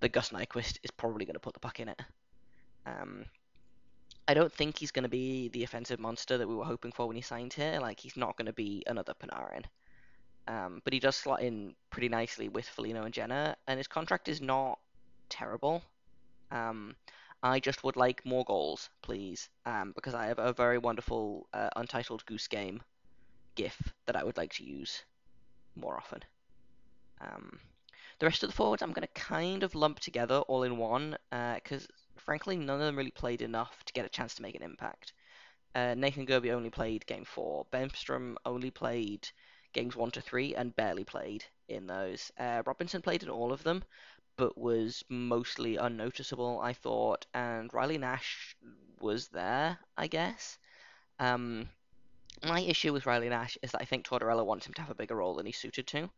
the 0.00 0.08
Gus 0.08 0.30
Nyquist 0.30 0.78
is 0.82 0.90
probably 0.90 1.24
going 1.24 1.34
to 1.34 1.40
put 1.40 1.54
the 1.54 1.60
puck 1.60 1.80
in 1.80 1.88
it. 1.88 2.00
Um, 2.86 3.24
I 4.28 4.34
don't 4.34 4.52
think 4.52 4.78
he's 4.78 4.90
going 4.90 5.04
to 5.04 5.08
be 5.08 5.48
the 5.48 5.64
offensive 5.64 5.98
monster 5.98 6.36
that 6.36 6.46
we 6.46 6.54
were 6.54 6.64
hoping 6.64 6.92
for 6.92 7.06
when 7.06 7.16
he 7.16 7.22
signed 7.22 7.54
here. 7.54 7.78
Like 7.80 7.98
he's 7.98 8.16
not 8.16 8.36
going 8.36 8.46
to 8.46 8.52
be 8.52 8.84
another 8.86 9.14
Panarin. 9.14 9.64
Um, 10.46 10.80
but 10.84 10.92
he 10.92 11.00
does 11.00 11.16
slot 11.16 11.42
in 11.42 11.74
pretty 11.90 12.08
nicely 12.08 12.48
with 12.48 12.66
Foligno 12.66 13.04
and 13.04 13.12
Jenner, 13.12 13.56
and 13.66 13.78
his 13.78 13.86
contract 13.86 14.28
is 14.28 14.40
not 14.40 14.78
terrible. 15.28 15.82
Um, 16.50 16.94
I 17.42 17.60
just 17.60 17.84
would 17.84 17.96
like 17.96 18.24
more 18.24 18.44
goals, 18.44 18.90
please, 19.02 19.48
um, 19.66 19.92
because 19.94 20.14
I 20.14 20.26
have 20.26 20.38
a 20.38 20.52
very 20.52 20.78
wonderful 20.78 21.46
uh, 21.52 21.68
Untitled 21.76 22.24
Goose 22.26 22.48
Game 22.48 22.82
GIF 23.54 23.76
that 24.06 24.16
I 24.16 24.24
would 24.24 24.36
like 24.36 24.52
to 24.54 24.64
use 24.64 25.04
more 25.76 25.96
often. 25.96 26.20
Um, 27.20 27.58
the 28.18 28.26
rest 28.26 28.42
of 28.42 28.48
the 28.48 28.56
forwards 28.56 28.82
I'm 28.82 28.92
going 28.92 29.06
to 29.06 29.20
kind 29.20 29.62
of 29.62 29.74
lump 29.74 30.00
together 30.00 30.38
all 30.48 30.64
in 30.64 30.78
one 30.78 31.16
because, 31.30 31.84
uh, 31.84 32.07
frankly, 32.20 32.56
none 32.56 32.80
of 32.80 32.86
them 32.86 32.96
really 32.96 33.10
played 33.10 33.42
enough 33.42 33.84
to 33.84 33.92
get 33.92 34.06
a 34.06 34.10
chance 34.10 34.34
to 34.34 34.42
make 34.42 34.54
an 34.54 34.62
impact. 34.62 35.12
Uh, 35.74 35.94
Nathan 35.94 36.26
Gerbe 36.26 36.50
only 36.50 36.70
played 36.70 37.06
game 37.06 37.24
four. 37.24 37.66
Bemstrom 37.72 38.36
only 38.44 38.70
played 38.70 39.28
games 39.72 39.94
one 39.94 40.10
to 40.12 40.20
three 40.20 40.54
and 40.54 40.74
barely 40.74 41.04
played 41.04 41.44
in 41.68 41.86
those. 41.86 42.32
Uh, 42.38 42.62
Robinson 42.64 43.02
played 43.02 43.22
in 43.22 43.28
all 43.28 43.52
of 43.52 43.62
them, 43.62 43.84
but 44.36 44.56
was 44.56 45.04
mostly 45.08 45.76
unnoticeable, 45.76 46.60
I 46.60 46.72
thought. 46.72 47.26
And 47.34 47.72
Riley 47.72 47.98
Nash 47.98 48.56
was 49.00 49.28
there, 49.28 49.78
I 49.96 50.06
guess. 50.06 50.58
Um, 51.18 51.68
my 52.44 52.60
issue 52.60 52.92
with 52.92 53.06
Riley 53.06 53.28
Nash 53.28 53.58
is 53.62 53.72
that 53.72 53.82
I 53.82 53.84
think 53.84 54.06
Tortorella 54.06 54.46
wants 54.46 54.66
him 54.66 54.74
to 54.74 54.82
have 54.82 54.90
a 54.90 54.94
bigger 54.94 55.16
role 55.16 55.34
than 55.34 55.46
he's 55.46 55.58
suited 55.58 55.86
to. 55.88 56.10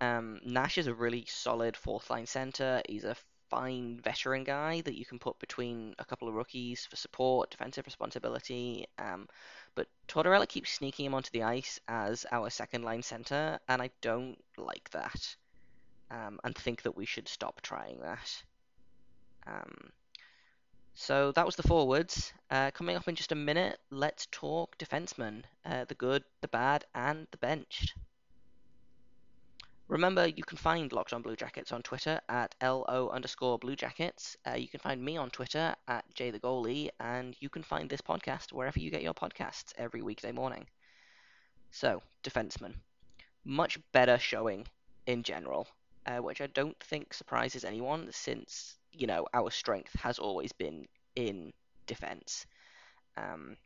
Um, 0.00 0.40
Nash 0.44 0.78
is 0.78 0.86
a 0.86 0.94
really 0.94 1.24
solid 1.26 1.76
fourth 1.76 2.10
line 2.10 2.26
center. 2.26 2.82
He's 2.88 3.04
a 3.04 3.16
fine 3.50 4.00
veteran 4.02 4.44
guy 4.44 4.80
that 4.82 4.96
you 4.96 5.04
can 5.04 5.18
put 5.18 5.38
between 5.38 5.94
a 5.98 6.04
couple 6.04 6.28
of 6.28 6.34
rookies 6.34 6.86
for 6.86 6.96
support, 6.96 7.50
defensive 7.50 7.86
responsibility. 7.86 8.86
Um, 8.98 9.28
but 9.74 9.86
Tortorella 10.08 10.48
keeps 10.48 10.72
sneaking 10.72 11.06
him 11.06 11.14
onto 11.14 11.30
the 11.32 11.42
ice 11.42 11.80
as 11.88 12.26
our 12.32 12.50
second 12.50 12.82
line 12.82 13.02
center, 13.02 13.58
and 13.68 13.80
I 13.80 13.90
don't 14.00 14.38
like 14.56 14.90
that. 14.90 15.36
Um, 16.10 16.40
and 16.42 16.56
think 16.56 16.82
that 16.82 16.96
we 16.96 17.04
should 17.04 17.28
stop 17.28 17.60
trying 17.60 18.00
that. 18.00 18.42
Um, 19.46 19.90
so 20.94 21.32
that 21.32 21.46
was 21.46 21.54
the 21.54 21.62
forwards. 21.62 22.32
Uh, 22.50 22.70
coming 22.72 22.96
up 22.96 23.06
in 23.06 23.14
just 23.14 23.30
a 23.30 23.36
minute, 23.36 23.78
let's 23.90 24.26
talk 24.32 24.76
defensemen. 24.78 25.44
Uh, 25.64 25.84
the 25.84 25.94
good, 25.94 26.24
the 26.40 26.48
bad, 26.48 26.84
and 26.94 27.26
the 27.30 27.38
benched. 27.38 27.94
Remember, 29.88 30.26
you 30.26 30.42
can 30.42 30.58
find 30.58 30.92
Locked 30.92 31.12
on 31.12 31.22
Blue 31.22 31.36
Jackets 31.36 31.72
on 31.72 31.82
Twitter 31.82 32.20
at 32.28 32.54
LO 32.62 33.10
underscore 33.12 33.58
Blue 33.58 33.74
Jackets. 33.74 34.36
Uh, 34.46 34.54
you 34.54 34.68
can 34.68 34.80
find 34.80 35.02
me 35.02 35.16
on 35.16 35.30
Twitter 35.30 35.74
at 35.88 36.04
J 36.14 36.30
the 36.30 36.38
Goalie, 36.38 36.90
and 37.00 37.34
you 37.40 37.48
can 37.48 37.62
find 37.62 37.88
this 37.88 38.02
podcast 38.02 38.52
wherever 38.52 38.78
you 38.78 38.90
get 38.90 39.02
your 39.02 39.14
podcasts 39.14 39.72
every 39.76 40.02
weekday 40.02 40.32
morning. 40.32 40.66
So, 41.70 42.02
defensemen. 42.22 42.74
Much 43.44 43.78
better 43.92 44.18
showing 44.18 44.66
in 45.06 45.22
general, 45.22 45.66
uh, 46.06 46.18
which 46.18 46.40
I 46.40 46.48
don't 46.48 46.78
think 46.80 47.14
surprises 47.14 47.64
anyone 47.64 48.08
since 48.12 48.78
you 48.92 49.06
know, 49.06 49.26
our 49.32 49.50
strength 49.50 49.94
has 50.00 50.18
always 50.18 50.52
been 50.52 50.86
in 51.14 51.52
defense. 51.86 52.46
Um, 53.16 53.56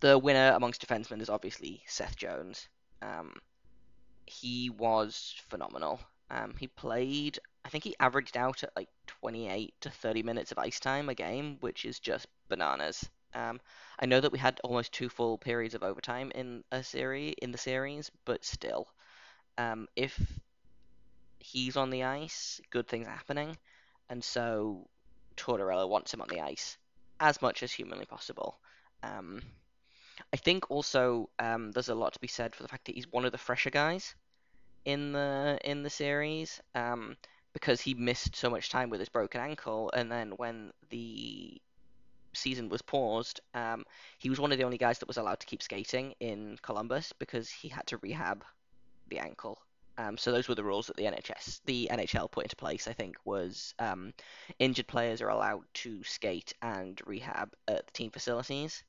the 0.00 0.18
winner 0.18 0.52
amongst 0.54 0.86
defensemen 0.86 1.20
is 1.20 1.30
obviously 1.30 1.82
Seth 1.86 2.16
Jones. 2.16 2.68
Um, 3.02 3.34
he 4.30 4.70
was 4.70 5.34
phenomenal. 5.48 6.00
Um, 6.30 6.54
he 6.58 6.68
played, 6.68 7.38
I 7.64 7.68
think 7.68 7.84
he 7.84 7.96
averaged 7.98 8.36
out 8.36 8.62
at 8.62 8.76
like 8.76 8.88
28 9.06 9.74
to 9.82 9.90
30 9.90 10.22
minutes 10.22 10.52
of 10.52 10.58
ice 10.58 10.80
time 10.80 11.08
a 11.08 11.14
game, 11.14 11.58
which 11.60 11.84
is 11.84 11.98
just 11.98 12.26
bananas. 12.48 13.08
Um, 13.34 13.60
I 13.98 14.06
know 14.06 14.20
that 14.20 14.32
we 14.32 14.38
had 14.38 14.60
almost 14.64 14.92
two 14.92 15.08
full 15.08 15.38
periods 15.38 15.74
of 15.74 15.82
overtime 15.82 16.32
in 16.34 16.64
a 16.72 16.82
series 16.82 17.34
in 17.42 17.52
the 17.52 17.58
series, 17.58 18.10
but 18.24 18.44
still, 18.44 18.88
um, 19.58 19.88
if 19.96 20.18
he's 21.38 21.76
on 21.76 21.90
the 21.90 22.04
ice, 22.04 22.60
good 22.70 22.88
things 22.88 23.06
are 23.06 23.10
happening 23.10 23.56
and 24.10 24.22
so 24.22 24.88
Tortorella 25.36 25.88
wants 25.88 26.12
him 26.12 26.20
on 26.20 26.28
the 26.28 26.40
ice 26.40 26.76
as 27.20 27.40
much 27.40 27.62
as 27.62 27.72
humanly 27.72 28.04
possible. 28.04 28.58
Um, 29.02 29.40
I 30.32 30.36
think 30.36 30.70
also 30.70 31.30
um, 31.38 31.72
there's 31.72 31.88
a 31.88 31.94
lot 31.94 32.12
to 32.14 32.20
be 32.20 32.28
said 32.28 32.54
for 32.54 32.62
the 32.62 32.68
fact 32.68 32.86
that 32.86 32.94
he's 32.94 33.10
one 33.10 33.24
of 33.24 33.32
the 33.32 33.38
fresher 33.38 33.70
guys 33.70 34.14
in 34.84 35.12
the 35.12 35.58
in 35.64 35.82
the 35.82 35.90
series 35.90 36.60
um, 36.74 37.16
because 37.52 37.80
he 37.80 37.94
missed 37.94 38.36
so 38.36 38.48
much 38.48 38.70
time 38.70 38.90
with 38.90 39.00
his 39.00 39.08
broken 39.08 39.40
ankle, 39.40 39.90
and 39.94 40.10
then 40.10 40.30
when 40.32 40.72
the 40.90 41.60
season 42.32 42.68
was 42.68 42.82
paused, 42.82 43.40
um, 43.54 43.84
he 44.18 44.30
was 44.30 44.40
one 44.40 44.52
of 44.52 44.58
the 44.58 44.64
only 44.64 44.78
guys 44.78 44.98
that 44.98 45.08
was 45.08 45.16
allowed 45.16 45.40
to 45.40 45.46
keep 45.46 45.62
skating 45.62 46.14
in 46.20 46.56
Columbus 46.62 47.12
because 47.18 47.50
he 47.50 47.68
had 47.68 47.86
to 47.88 47.98
rehab 47.98 48.44
the 49.08 49.18
ankle. 49.18 49.58
Um, 49.98 50.16
so 50.16 50.32
those 50.32 50.48
were 50.48 50.54
the 50.54 50.64
rules 50.64 50.86
that 50.86 50.96
the 50.96 51.04
NHS, 51.04 51.60
the 51.66 51.88
NHL 51.92 52.30
put 52.30 52.44
into 52.44 52.56
place. 52.56 52.88
I 52.88 52.92
think 52.92 53.16
was 53.24 53.74
um, 53.78 54.14
injured 54.58 54.86
players 54.86 55.20
are 55.20 55.28
allowed 55.28 55.64
to 55.74 56.02
skate 56.04 56.54
and 56.62 56.98
rehab 57.04 57.52
at 57.68 57.86
the 57.86 57.92
team 57.92 58.10
facilities, 58.10 58.82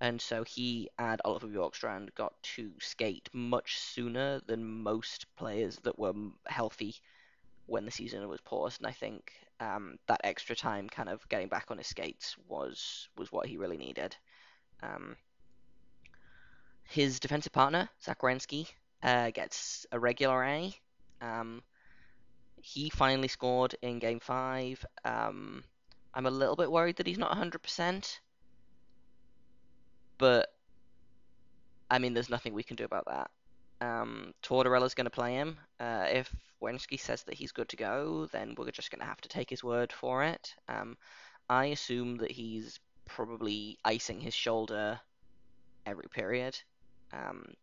and 0.00 0.20
so 0.20 0.44
he 0.44 0.88
and 0.98 1.20
Oliver 1.24 1.46
Bjorkstrand 1.46 2.14
got 2.14 2.32
to 2.54 2.72
skate 2.80 3.28
much 3.32 3.78
sooner 3.78 4.40
than 4.46 4.64
most 4.64 5.26
players 5.36 5.76
that 5.82 5.98
were 5.98 6.14
healthy 6.46 6.94
when 7.66 7.84
the 7.84 7.90
season 7.90 8.26
was 8.28 8.40
paused. 8.40 8.80
And 8.80 8.86
I 8.86 8.92
think 8.92 9.32
um, 9.60 9.98
that 10.06 10.22
extra 10.24 10.56
time, 10.56 10.88
kind 10.88 11.08
of 11.08 11.28
getting 11.28 11.48
back 11.48 11.66
on 11.70 11.78
his 11.78 11.86
skates, 11.86 12.36
was 12.48 13.08
was 13.16 13.30
what 13.30 13.46
he 13.46 13.58
really 13.58 13.76
needed. 13.76 14.16
Um, 14.82 15.16
his 16.84 17.20
defensive 17.20 17.52
partner, 17.52 17.88
Zach 18.02 18.20
Werenski, 18.20 18.66
uh, 19.02 19.30
gets 19.30 19.86
a 19.92 20.00
regular 20.00 20.42
A. 20.44 20.74
Um, 21.20 21.62
he 22.56 22.90
finally 22.90 23.28
scored 23.28 23.76
in 23.82 23.98
game 23.98 24.20
five. 24.20 24.84
Um, 25.04 25.62
I'm 26.14 26.26
a 26.26 26.30
little 26.30 26.56
bit 26.56 26.72
worried 26.72 26.96
that 26.96 27.06
he's 27.06 27.18
not 27.18 27.36
100%, 27.36 28.18
but 30.20 30.52
I 31.90 31.98
mean, 31.98 32.14
there's 32.14 32.30
nothing 32.30 32.54
we 32.54 32.62
can 32.62 32.76
do 32.76 32.84
about 32.84 33.06
that. 33.06 33.30
Um, 33.80 34.34
Tortorella's 34.42 34.94
going 34.94 35.06
to 35.06 35.10
play 35.10 35.34
him. 35.34 35.56
Uh, 35.80 36.06
if 36.08 36.32
Werenski 36.62 37.00
says 37.00 37.24
that 37.24 37.34
he's 37.34 37.50
good 37.50 37.70
to 37.70 37.76
go, 37.76 38.28
then 38.30 38.54
we're 38.56 38.70
just 38.70 38.90
going 38.90 39.00
to 39.00 39.06
have 39.06 39.20
to 39.22 39.28
take 39.28 39.48
his 39.50 39.64
word 39.64 39.92
for 39.92 40.22
it. 40.22 40.54
Um, 40.68 40.96
I 41.48 41.66
assume 41.66 42.18
that 42.18 42.30
he's 42.30 42.78
probably 43.06 43.78
icing 43.84 44.20
his 44.20 44.34
shoulder 44.34 45.00
every 45.86 46.06
period. 46.12 46.56
Um, 47.12 47.54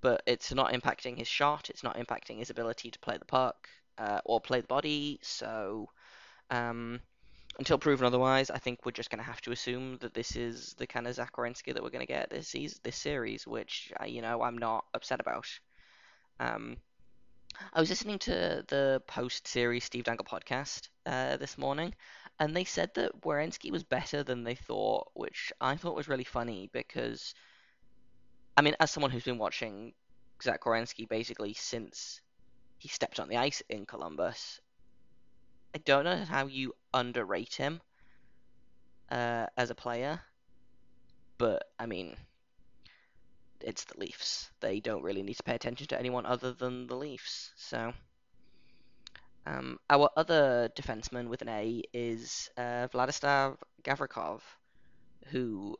but 0.00 0.22
it's 0.26 0.52
not 0.52 0.72
impacting 0.72 1.18
his 1.18 1.28
shot, 1.28 1.68
it's 1.68 1.84
not 1.84 1.96
impacting 1.96 2.38
his 2.38 2.50
ability 2.50 2.90
to 2.90 2.98
play 2.98 3.18
the 3.18 3.24
puck 3.24 3.68
uh, 3.98 4.20
or 4.24 4.40
play 4.40 4.62
the 4.62 4.66
body. 4.66 5.18
So 5.22 5.90
um, 6.50 7.00
until 7.58 7.78
proven 7.78 8.06
otherwise, 8.06 8.50
I 8.50 8.58
think 8.58 8.84
we're 8.84 8.92
just 8.92 9.10
going 9.10 9.18
to 9.18 9.24
have 9.24 9.40
to 9.42 9.52
assume 9.52 9.98
that 9.98 10.14
this 10.14 10.36
is 10.36 10.74
the 10.78 10.86
kind 10.86 11.06
of 11.06 11.14
Zach 11.14 11.32
Werenski 11.36 11.72
that 11.72 11.82
we're 11.82 11.90
going 11.90 12.06
to 12.06 12.12
get 12.12 12.30
this 12.30 12.48
season, 12.48 12.78
this 12.82 12.96
series, 12.96 13.46
which 13.46 13.92
uh, 14.00 14.04
you 14.04 14.22
know 14.22 14.42
I'm 14.42 14.58
not 14.58 14.84
upset 14.94 15.20
about. 15.20 15.46
Um, 16.38 16.76
I 17.72 17.80
was 17.80 17.88
listening 17.88 18.18
to 18.20 18.64
the 18.68 19.02
post-series 19.06 19.84
Steve 19.84 20.04
Dangle 20.04 20.26
podcast 20.26 20.88
uh, 21.06 21.38
this 21.38 21.56
morning, 21.56 21.94
and 22.38 22.54
they 22.54 22.64
said 22.64 22.90
that 22.94 23.22
Werenski 23.22 23.70
was 23.70 23.82
better 23.82 24.22
than 24.22 24.44
they 24.44 24.54
thought, 24.54 25.10
which 25.14 25.52
I 25.60 25.76
thought 25.76 25.96
was 25.96 26.08
really 26.08 26.24
funny 26.24 26.68
because, 26.72 27.34
I 28.56 28.62
mean, 28.62 28.76
as 28.78 28.90
someone 28.90 29.10
who's 29.10 29.24
been 29.24 29.38
watching 29.38 29.94
Zach 30.42 30.64
Werenski 30.64 31.08
basically 31.08 31.54
since 31.54 32.20
he 32.78 32.88
stepped 32.88 33.18
on 33.18 33.28
the 33.28 33.38
ice 33.38 33.62
in 33.70 33.86
Columbus, 33.86 34.60
I 35.76 35.78
don't 35.84 36.04
know 36.04 36.24
how 36.24 36.46
you 36.46 36.74
underrate 36.94 37.54
him 37.54 37.82
uh, 39.10 39.44
as 39.58 39.68
a 39.68 39.74
player, 39.74 40.22
but 41.36 41.64
I 41.78 41.84
mean, 41.84 42.16
it's 43.60 43.84
the 43.84 44.00
Leafs. 44.00 44.50
They 44.60 44.80
don't 44.80 45.02
really 45.02 45.22
need 45.22 45.36
to 45.36 45.42
pay 45.42 45.54
attention 45.54 45.86
to 45.88 45.98
anyone 45.98 46.24
other 46.24 46.54
than 46.54 46.86
the 46.86 46.96
Leafs. 46.96 47.52
So, 47.56 47.92
um, 49.44 49.78
our 49.90 50.08
other 50.16 50.70
defenseman 50.74 51.28
with 51.28 51.42
an 51.42 51.50
A 51.50 51.82
is 51.92 52.48
uh, 52.56 52.88
Vladislav 52.88 53.58
Gavrikov, 53.84 54.40
who 55.26 55.76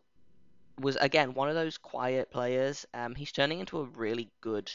was 0.78 0.96
again 0.96 1.32
one 1.32 1.48
of 1.48 1.54
those 1.54 1.78
quiet 1.78 2.30
players. 2.30 2.84
Um, 2.92 3.14
he's 3.14 3.32
turning 3.32 3.60
into 3.60 3.78
a 3.78 3.84
really 3.84 4.28
good 4.42 4.70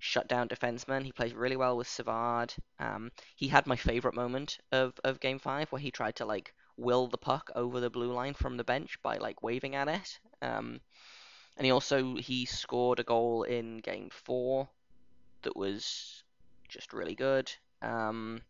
shutdown 0.00 0.48
defenseman. 0.48 1.04
He 1.04 1.12
plays 1.12 1.34
really 1.34 1.56
well 1.56 1.76
with 1.76 1.86
Savard. 1.86 2.52
Um, 2.80 3.12
he 3.36 3.46
had 3.48 3.66
my 3.66 3.76
favorite 3.76 4.14
moment 4.14 4.58
of, 4.72 4.98
of 5.04 5.20
Game 5.20 5.38
Five 5.38 5.70
where 5.70 5.80
he 5.80 5.90
tried 5.90 6.16
to 6.16 6.24
like 6.24 6.52
will 6.76 7.06
the 7.06 7.18
puck 7.18 7.50
over 7.54 7.78
the 7.78 7.90
blue 7.90 8.12
line 8.12 8.34
from 8.34 8.56
the 8.56 8.64
bench 8.64 9.00
by 9.02 9.18
like 9.18 9.42
waving 9.42 9.76
at 9.76 9.88
it. 9.88 10.18
Um, 10.42 10.80
and 11.56 11.66
he 11.66 11.70
also 11.70 12.16
he 12.16 12.46
scored 12.46 12.98
a 12.98 13.04
goal 13.04 13.42
in 13.42 13.78
Game 13.78 14.08
Four 14.10 14.68
that 15.42 15.56
was 15.56 16.24
just 16.68 16.92
really 16.92 17.14
good. 17.14 17.52
Um, 17.82 18.40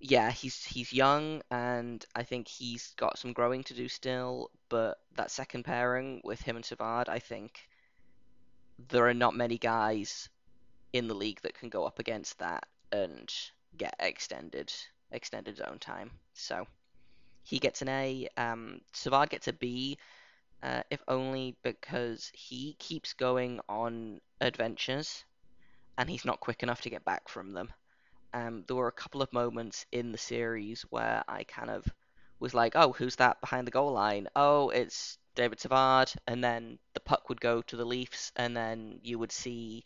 yeah, 0.00 0.30
he's 0.30 0.64
he's 0.64 0.92
young, 0.92 1.42
and 1.50 2.04
I 2.14 2.22
think 2.22 2.48
he's 2.48 2.94
got 2.96 3.18
some 3.18 3.32
growing 3.32 3.64
to 3.64 3.74
do 3.74 3.88
still. 3.88 4.50
But 4.68 4.98
that 5.16 5.30
second 5.30 5.64
pairing 5.64 6.22
with 6.24 6.40
him 6.40 6.56
and 6.56 6.64
Savard, 6.64 7.08
I 7.08 7.18
think 7.18 7.68
there 8.90 9.06
are 9.08 9.14
not 9.14 9.34
many 9.34 9.58
guys 9.58 10.28
in 10.92 11.08
the 11.08 11.14
league 11.14 11.40
that 11.42 11.58
can 11.58 11.68
go 11.68 11.84
up 11.84 11.98
against 11.98 12.38
that 12.38 12.66
and 12.92 13.32
get 13.76 13.94
extended 14.00 14.72
extended 15.10 15.56
zone 15.56 15.78
time. 15.80 16.10
So 16.34 16.66
he 17.42 17.58
gets 17.58 17.82
an 17.82 17.88
A. 17.88 18.28
Um, 18.36 18.80
Savard 18.92 19.30
gets 19.30 19.48
a 19.48 19.52
B, 19.52 19.96
uh, 20.62 20.82
if 20.90 21.02
only 21.08 21.56
because 21.62 22.30
he 22.34 22.74
keeps 22.78 23.14
going 23.14 23.60
on 23.68 24.20
adventures 24.40 25.24
and 25.96 26.08
he's 26.08 26.24
not 26.24 26.40
quick 26.40 26.62
enough 26.62 26.82
to 26.82 26.90
get 26.90 27.04
back 27.04 27.28
from 27.28 27.52
them. 27.52 27.72
Um, 28.34 28.64
there 28.66 28.76
were 28.76 28.88
a 28.88 28.92
couple 28.92 29.22
of 29.22 29.32
moments 29.32 29.86
in 29.90 30.12
the 30.12 30.18
series 30.18 30.82
where 30.90 31.24
I 31.26 31.44
kind 31.44 31.70
of 31.70 31.86
was 32.40 32.54
like, 32.54 32.74
oh, 32.76 32.92
who's 32.92 33.16
that 33.16 33.40
behind 33.40 33.66
the 33.66 33.72
goal 33.72 33.92
line? 33.92 34.28
Oh, 34.36 34.70
it's 34.70 35.18
David 35.34 35.60
Savard, 35.60 36.12
and 36.26 36.42
then 36.42 36.78
the 36.94 37.00
puck 37.00 37.28
would 37.28 37.40
go 37.40 37.62
to 37.62 37.76
the 37.76 37.84
Leafs, 37.84 38.32
and 38.36 38.56
then 38.56 39.00
you 39.02 39.18
would 39.18 39.32
see 39.32 39.84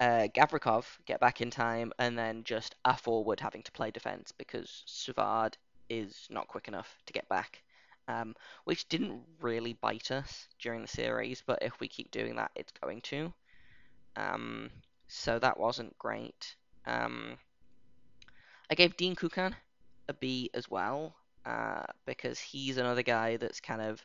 uh, 0.00 0.28
Gavrikov 0.34 0.84
get 1.06 1.20
back 1.20 1.40
in 1.40 1.50
time, 1.50 1.92
and 1.98 2.18
then 2.18 2.44
just 2.44 2.74
a 2.84 2.96
forward 2.96 3.40
having 3.40 3.62
to 3.62 3.72
play 3.72 3.90
defense 3.90 4.32
because 4.32 4.82
Savard 4.86 5.56
is 5.88 6.26
not 6.30 6.48
quick 6.48 6.68
enough 6.68 6.94
to 7.06 7.12
get 7.12 7.28
back, 7.28 7.62
um, 8.08 8.34
which 8.64 8.88
didn't 8.88 9.22
really 9.40 9.74
bite 9.74 10.10
us 10.10 10.48
during 10.58 10.82
the 10.82 10.88
series, 10.88 11.42
but 11.46 11.62
if 11.62 11.78
we 11.80 11.88
keep 11.88 12.10
doing 12.10 12.36
that, 12.36 12.50
it's 12.54 12.72
going 12.72 13.00
to. 13.02 13.32
Um, 14.16 14.70
so 15.08 15.38
that 15.38 15.58
wasn't 15.58 15.98
great. 15.98 16.56
Um, 16.86 17.38
I 18.70 18.74
gave 18.74 18.96
Dean 18.96 19.14
Kukan 19.14 19.54
a 20.08 20.14
B 20.14 20.50
as 20.54 20.70
well 20.70 21.14
uh, 21.46 21.84
because 22.04 22.38
he's 22.38 22.76
another 22.76 23.02
guy 23.02 23.36
that's 23.36 23.60
kind 23.60 23.80
of 23.80 24.04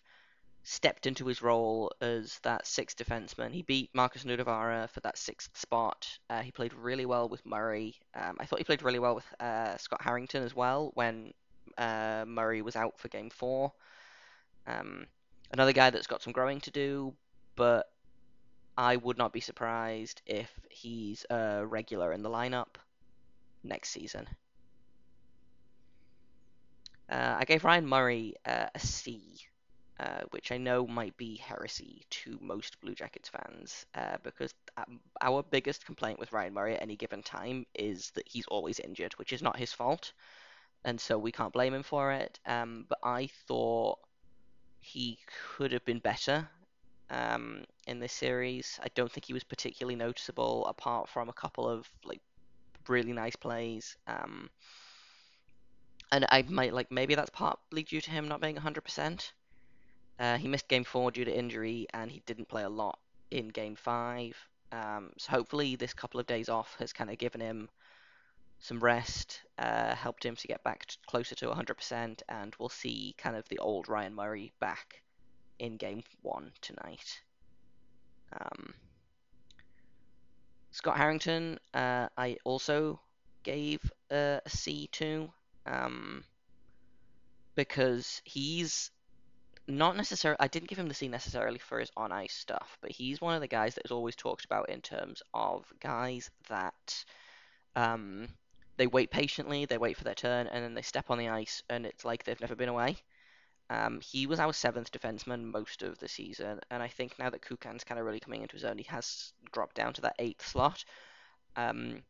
stepped 0.63 1.07
into 1.07 1.25
his 1.25 1.41
role 1.41 1.91
as 2.01 2.39
that 2.43 2.67
sixth 2.67 2.97
defenseman. 2.97 3.51
He 3.51 3.63
beat 3.63 3.89
Markus 3.93 4.23
Nutivaara 4.23 4.89
for 4.91 4.99
that 4.99 5.17
sixth 5.17 5.57
spot. 5.57 6.07
Uh, 6.29 6.41
he 6.41 6.51
played 6.51 6.73
really 6.73 7.05
well 7.05 7.27
with 7.27 7.43
Murray. 7.45 7.95
Um, 8.13 8.37
I 8.39 8.45
thought 8.45 8.59
he 8.59 8.65
played 8.65 8.83
really 8.83 8.99
well 8.99 9.15
with 9.15 9.25
uh, 9.39 9.75
Scott 9.77 10.01
Harrington 10.03 10.43
as 10.43 10.55
well 10.55 10.91
when 10.93 11.33
uh, 11.77 12.25
Murray 12.27 12.61
was 12.61 12.75
out 12.75 12.99
for 12.99 13.07
Game 13.07 13.31
Four. 13.31 13.73
Um, 14.67 15.07
another 15.51 15.73
guy 15.73 15.89
that's 15.89 16.07
got 16.07 16.21
some 16.21 16.33
growing 16.33 16.61
to 16.61 16.71
do, 16.71 17.13
but 17.55 17.87
I 18.77 18.97
would 18.97 19.17
not 19.17 19.33
be 19.33 19.41
surprised 19.41 20.21
if 20.27 20.51
he's 20.69 21.25
a 21.29 21.65
regular 21.65 22.13
in 22.13 22.21
the 22.21 22.29
lineup 22.29 22.75
next 23.63 23.89
season. 23.89 24.27
Uh, 27.11 27.35
I 27.39 27.45
gave 27.45 27.63
Ryan 27.63 27.85
Murray 27.85 28.35
uh, 28.45 28.67
a 28.73 28.79
C 28.79 29.21
uh, 30.01 30.21
which 30.31 30.51
I 30.51 30.57
know 30.57 30.87
might 30.87 31.15
be 31.15 31.35
heresy 31.35 32.01
to 32.09 32.39
most 32.41 32.81
Blue 32.81 32.95
Jackets 32.95 33.29
fans, 33.29 33.85
uh, 33.93 34.17
because 34.23 34.51
our 35.21 35.43
biggest 35.43 35.85
complaint 35.85 36.17
with 36.17 36.33
Ryan 36.33 36.55
Murray 36.55 36.73
at 36.73 36.81
any 36.81 36.95
given 36.95 37.21
time 37.21 37.67
is 37.75 38.09
that 38.15 38.27
he's 38.27 38.47
always 38.47 38.79
injured, 38.79 39.13
which 39.19 39.31
is 39.31 39.43
not 39.43 39.57
his 39.57 39.71
fault, 39.71 40.13
and 40.83 40.99
so 40.99 41.19
we 41.19 41.31
can't 41.31 41.53
blame 41.53 41.75
him 41.75 41.83
for 41.83 42.11
it. 42.13 42.39
Um, 42.47 42.85
but 42.89 42.97
I 43.03 43.29
thought 43.47 43.99
he 44.79 45.19
could 45.55 45.71
have 45.71 45.85
been 45.85 45.99
better 45.99 46.49
um, 47.11 47.65
in 47.85 47.99
this 47.99 48.13
series. 48.13 48.79
I 48.81 48.87
don't 48.95 49.11
think 49.11 49.25
he 49.25 49.33
was 49.33 49.43
particularly 49.43 49.95
noticeable, 49.95 50.65
apart 50.65 51.09
from 51.09 51.29
a 51.29 51.33
couple 51.33 51.69
of 51.69 51.87
like 52.03 52.21
really 52.87 53.13
nice 53.13 53.35
plays. 53.35 53.97
Um, 54.07 54.49
and 56.11 56.25
I 56.29 56.43
might 56.43 56.73
like 56.73 56.91
maybe 56.91 57.15
that's 57.15 57.29
partly 57.29 57.83
due 57.83 58.01
to 58.01 58.11
him 58.11 58.27
not 58.27 58.41
being 58.41 58.55
100%. 58.55 59.31
Uh, 60.19 60.37
he 60.37 60.47
missed 60.47 60.67
game 60.67 60.83
four 60.83 61.09
due 61.11 61.25
to 61.25 61.35
injury, 61.35 61.87
and 61.93 62.11
he 62.11 62.21
didn't 62.25 62.47
play 62.47 62.63
a 62.63 62.69
lot 62.69 62.99
in 63.31 63.47
game 63.47 63.75
five. 63.75 64.35
Um, 64.71 65.11
so 65.17 65.31
hopefully, 65.31 65.75
this 65.75 65.93
couple 65.93 66.19
of 66.19 66.27
days 66.27 66.49
off 66.49 66.75
has 66.79 66.93
kind 66.93 67.09
of 67.09 67.17
given 67.17 67.41
him 67.41 67.69
some 68.59 68.79
rest, 68.79 69.41
uh, 69.57 69.95
helped 69.95 70.23
him 70.23 70.35
to 70.35 70.47
get 70.47 70.63
back 70.63 70.85
to 70.85 70.97
closer 71.07 71.33
to 71.35 71.47
100%, 71.47 72.21
and 72.29 72.55
we'll 72.59 72.69
see 72.69 73.15
kind 73.17 73.35
of 73.35 73.47
the 73.49 73.57
old 73.57 73.89
Ryan 73.89 74.13
Murray 74.13 74.51
back 74.59 75.01
in 75.57 75.77
game 75.77 76.03
one 76.21 76.51
tonight. 76.61 77.21
Um, 78.33 78.73
Scott 80.71 80.97
Harrington, 80.97 81.59
uh, 81.73 82.07
I 82.17 82.37
also 82.43 82.99
gave 83.43 83.79
a, 84.11 84.41
a 84.45 84.49
C 84.49 84.87
to 84.93 85.31
um, 85.65 86.23
because 87.55 88.21
he's 88.25 88.91
not 89.67 89.95
necessarily. 89.95 90.37
I 90.39 90.47
didn't 90.47 90.69
give 90.69 90.79
him 90.79 90.87
the 90.87 90.93
C 90.93 91.07
necessarily 91.07 91.59
for 91.59 91.79
his 91.79 91.91
on 91.95 92.11
ice 92.11 92.33
stuff, 92.33 92.77
but 92.81 92.91
he's 92.91 93.21
one 93.21 93.35
of 93.35 93.41
the 93.41 93.47
guys 93.47 93.75
that 93.75 93.85
is 93.85 93.91
always 93.91 94.15
talked 94.15 94.45
about 94.45 94.69
in 94.69 94.81
terms 94.81 95.21
of 95.33 95.65
guys 95.79 96.29
that 96.49 97.05
um, 97.75 98.27
they 98.77 98.87
wait 98.87 99.11
patiently, 99.11 99.65
they 99.65 99.77
wait 99.77 99.97
for 99.97 100.03
their 100.03 100.15
turn, 100.15 100.47
and 100.47 100.63
then 100.63 100.73
they 100.73 100.81
step 100.81 101.09
on 101.09 101.17
the 101.17 101.29
ice, 101.29 101.63
and 101.69 101.85
it's 101.85 102.05
like 102.05 102.23
they've 102.23 102.41
never 102.41 102.55
been 102.55 102.69
away. 102.69 102.97
Um, 103.69 104.01
he 104.01 104.27
was 104.27 104.39
our 104.39 104.51
seventh 104.51 104.91
defenseman 104.91 105.43
most 105.43 105.81
of 105.83 105.97
the 105.99 106.07
season, 106.07 106.59
and 106.69 106.83
I 106.83 106.89
think 106.89 107.17
now 107.17 107.29
that 107.29 107.41
Kukan's 107.41 107.85
kind 107.85 107.99
of 107.99 108.05
really 108.05 108.19
coming 108.19 108.41
into 108.41 108.55
his 108.55 108.65
own, 108.65 108.77
he 108.77 108.83
has 108.85 109.31
dropped 109.53 109.75
down 109.75 109.93
to 109.93 110.01
that 110.01 110.15
eighth 110.19 110.45
slot. 110.45 110.83
Um, 111.55 112.03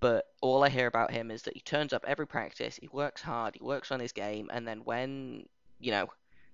but 0.00 0.26
all 0.40 0.64
I 0.64 0.68
hear 0.68 0.86
about 0.86 1.10
him 1.10 1.30
is 1.30 1.42
that 1.42 1.54
he 1.54 1.60
turns 1.60 1.92
up 1.92 2.04
every 2.06 2.26
practice, 2.26 2.76
he 2.76 2.88
works 2.88 3.22
hard, 3.22 3.54
he 3.54 3.64
works 3.64 3.90
on 3.90 4.00
his 4.00 4.12
game, 4.12 4.50
and 4.52 4.66
then 4.66 4.80
when 4.84 5.46
you 5.78 5.90
know 5.90 6.08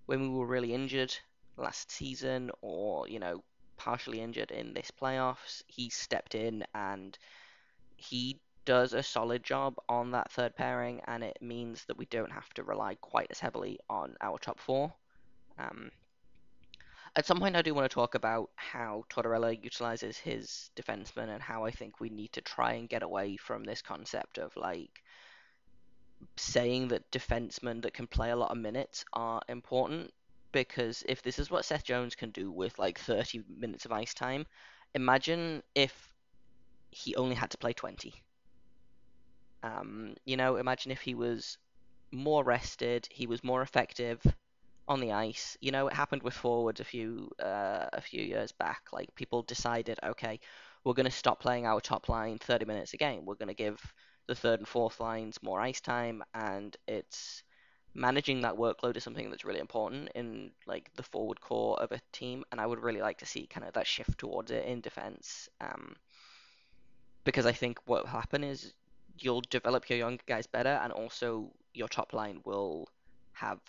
when 0.06 0.20
we 0.20 0.28
were 0.28 0.46
really 0.46 0.74
injured 0.74 1.14
last 1.56 1.90
season 1.90 2.50
or, 2.60 3.08
you 3.08 3.18
know, 3.18 3.42
partially 3.76 4.20
injured 4.20 4.50
in 4.50 4.74
this 4.74 4.90
playoffs. 4.90 5.62
He 5.66 5.90
stepped 5.90 6.34
in 6.34 6.64
and 6.74 7.16
he 7.96 8.40
does 8.64 8.92
a 8.92 9.02
solid 9.02 9.42
job 9.42 9.74
on 9.88 10.12
that 10.12 10.30
third 10.30 10.54
pairing, 10.54 11.00
and 11.06 11.24
it 11.24 11.38
means 11.40 11.84
that 11.86 11.98
we 11.98 12.06
don't 12.06 12.30
have 12.30 12.48
to 12.54 12.62
rely 12.62 12.94
quite 12.96 13.26
as 13.30 13.40
heavily 13.40 13.78
on 13.90 14.14
our 14.20 14.38
top 14.38 14.60
four. 14.60 14.92
Um, 15.58 15.90
at 17.14 17.26
some 17.26 17.40
point, 17.40 17.56
I 17.56 17.62
do 17.62 17.74
want 17.74 17.90
to 17.90 17.94
talk 17.94 18.14
about 18.14 18.50
how 18.56 19.04
Tortorella 19.10 19.62
utilizes 19.62 20.16
his 20.16 20.70
defensemen 20.76 21.28
and 21.28 21.42
how 21.42 21.64
I 21.64 21.70
think 21.70 22.00
we 22.00 22.08
need 22.08 22.32
to 22.32 22.40
try 22.40 22.72
and 22.74 22.88
get 22.88 23.02
away 23.02 23.36
from 23.36 23.64
this 23.64 23.82
concept 23.82 24.38
of 24.38 24.56
like 24.56 25.02
saying 26.36 26.88
that 26.88 27.10
defensemen 27.10 27.82
that 27.82 27.92
can 27.92 28.06
play 28.06 28.30
a 28.30 28.36
lot 28.36 28.50
of 28.50 28.56
minutes 28.56 29.04
are 29.12 29.42
important. 29.48 30.10
Because 30.52 31.02
if 31.06 31.22
this 31.22 31.38
is 31.38 31.50
what 31.50 31.64
Seth 31.64 31.84
Jones 31.84 32.14
can 32.14 32.30
do 32.30 32.50
with 32.50 32.78
like 32.78 32.98
30 32.98 33.42
minutes 33.58 33.84
of 33.84 33.92
ice 33.92 34.14
time, 34.14 34.46
imagine 34.94 35.62
if 35.74 36.14
he 36.90 37.14
only 37.16 37.34
had 37.34 37.50
to 37.50 37.58
play 37.58 37.72
20. 37.74 38.14
Um, 39.62 40.14
you 40.24 40.36
know, 40.36 40.56
imagine 40.56 40.92
if 40.92 41.00
he 41.00 41.14
was 41.14 41.58
more 42.10 42.44
rested, 42.44 43.06
he 43.10 43.26
was 43.26 43.44
more 43.44 43.62
effective 43.62 44.20
on 44.88 45.00
the 45.00 45.12
ice. 45.12 45.56
You 45.60 45.70
know, 45.70 45.88
it 45.88 45.94
happened 45.94 46.22
with 46.22 46.34
forwards 46.34 46.80
a 46.80 46.84
few 46.84 47.30
uh, 47.42 47.86
a 47.92 48.00
few 48.00 48.22
years 48.22 48.52
back. 48.52 48.88
Like 48.92 49.14
people 49.14 49.42
decided, 49.42 49.98
okay, 50.02 50.40
we're 50.84 50.94
going 50.94 51.06
to 51.06 51.10
stop 51.10 51.40
playing 51.40 51.66
our 51.66 51.80
top 51.80 52.08
line 52.08 52.38
30 52.38 52.64
minutes 52.64 52.94
a 52.94 52.96
game. 52.96 53.24
We're 53.24 53.34
going 53.34 53.48
to 53.48 53.54
give 53.54 53.80
the 54.26 54.34
third 54.34 54.60
and 54.60 54.68
fourth 54.68 55.00
lines 55.00 55.42
more 55.42 55.60
ice 55.60 55.80
time, 55.80 56.22
and 56.34 56.76
it's 56.86 57.42
managing 57.94 58.40
that 58.40 58.54
workload 58.54 58.96
is 58.96 59.04
something 59.04 59.28
that's 59.30 59.44
really 59.44 59.60
important 59.60 60.08
in 60.14 60.50
like 60.66 60.90
the 60.96 61.02
forward 61.02 61.40
core 61.40 61.78
of 61.80 61.92
a 61.92 62.00
team. 62.12 62.44
And 62.50 62.60
I 62.60 62.66
would 62.66 62.82
really 62.82 63.02
like 63.02 63.18
to 63.18 63.26
see 63.26 63.46
kind 63.46 63.66
of 63.66 63.74
that 63.74 63.86
shift 63.86 64.18
towards 64.18 64.50
it 64.50 64.64
in 64.64 64.80
defense. 64.80 65.48
Um, 65.60 65.96
because 67.24 67.46
I 67.46 67.52
think 67.52 67.78
what 67.84 68.02
will 68.02 68.10
happen 68.10 68.42
is 68.42 68.74
you'll 69.18 69.42
develop 69.42 69.88
your 69.88 69.98
young 69.98 70.18
guys 70.26 70.46
better, 70.46 70.80
and 70.82 70.92
also 70.92 71.52
your 71.74 71.88
top 71.88 72.12
line 72.12 72.40
will 72.44 72.88
have 73.32 73.60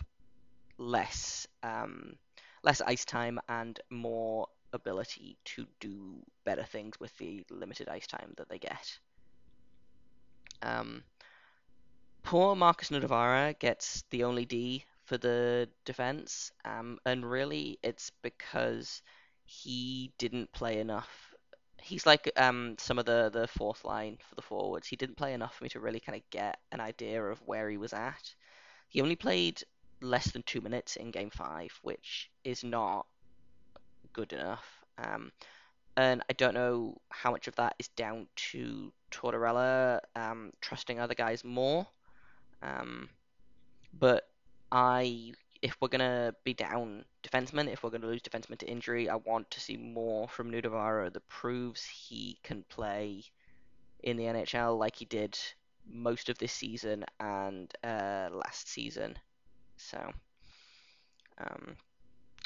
less 0.77 1.47
um, 1.61 2.15
less 2.63 2.81
ice 2.81 3.05
time 3.05 3.39
and 3.49 3.79
more 3.89 4.47
ability 4.71 5.37
to 5.45 5.65
do 5.79 6.15
better 6.45 6.63
things 6.63 6.99
with 6.99 7.15
the 7.17 7.43
limited 7.49 7.87
ice 7.87 8.07
time 8.07 8.33
that 8.37 8.49
they 8.49 8.57
get. 8.57 8.97
Um, 10.61 11.03
poor 12.23 12.55
Markus 12.55 12.89
Nutivaara 12.89 13.57
gets 13.59 14.03
the 14.09 14.23
only 14.23 14.45
D 14.45 14.85
for 15.05 15.17
the 15.17 15.69
defense, 15.85 16.51
um, 16.65 16.97
and 17.05 17.29
really 17.29 17.77
it's 17.83 18.11
because 18.21 19.01
he 19.45 20.11
didn't 20.17 20.51
play 20.53 20.79
enough. 20.79 21.33
He's 21.81 22.05
like 22.05 22.31
um, 22.37 22.75
some 22.79 22.97
of 22.97 23.05
the, 23.05 23.29
the 23.31 23.47
fourth 23.47 23.83
line 23.83 24.17
for 24.29 24.35
the 24.35 24.41
forwards. 24.41 24.87
He 24.87 24.95
didn't 24.95 25.17
play 25.17 25.33
enough 25.33 25.55
for 25.55 25.65
me 25.65 25.69
to 25.71 25.81
really 25.81 25.99
kind 25.99 26.15
of 26.15 26.29
get 26.29 26.57
an 26.71 26.79
idea 26.79 27.21
of 27.21 27.41
where 27.45 27.69
he 27.69 27.77
was 27.77 27.91
at. 27.91 28.33
He 28.87 29.01
only 29.01 29.17
played 29.17 29.61
less 30.03 30.31
than 30.31 30.43
two 30.43 30.61
minutes 30.61 30.95
in 30.95 31.11
game 31.11 31.29
five, 31.29 31.71
which 31.81 32.29
is 32.43 32.63
not 32.63 33.05
good 34.11 34.33
enough. 34.33 34.65
Um, 34.97 35.31
and 35.95 36.23
I 36.29 36.33
don't 36.33 36.53
know 36.53 36.97
how 37.09 37.31
much 37.31 37.47
of 37.47 37.55
that 37.55 37.75
is 37.79 37.87
down 37.89 38.27
to 38.35 38.91
Tortorella 39.11 39.99
um, 40.15 40.51
trusting 40.61 40.99
other 40.99 41.13
guys 41.13 41.43
more. 41.43 41.87
Um, 42.61 43.09
but 43.97 44.27
I, 44.71 45.33
if 45.61 45.75
we're 45.79 45.89
gonna 45.89 46.33
be 46.43 46.53
down 46.53 47.05
defensemen, 47.23 47.71
if 47.71 47.83
we're 47.83 47.91
gonna 47.91 48.07
lose 48.07 48.21
defensemen 48.21 48.57
to 48.59 48.69
injury, 48.69 49.09
I 49.09 49.15
want 49.15 49.51
to 49.51 49.59
see 49.59 49.77
more 49.77 50.27
from 50.27 50.51
Nutivaara 50.51 51.13
that 51.13 51.27
proves 51.27 51.85
he 51.85 52.39
can 52.43 52.63
play 52.69 53.23
in 54.01 54.17
the 54.17 54.23
NHL 54.23 54.77
like 54.77 54.95
he 54.95 55.05
did 55.05 55.37
most 55.87 56.29
of 56.29 56.37
this 56.37 56.53
season 56.53 57.05
and 57.19 57.71
uh, 57.83 58.29
last 58.31 58.67
season. 58.67 59.17
So, 59.77 60.13
um, 61.37 61.75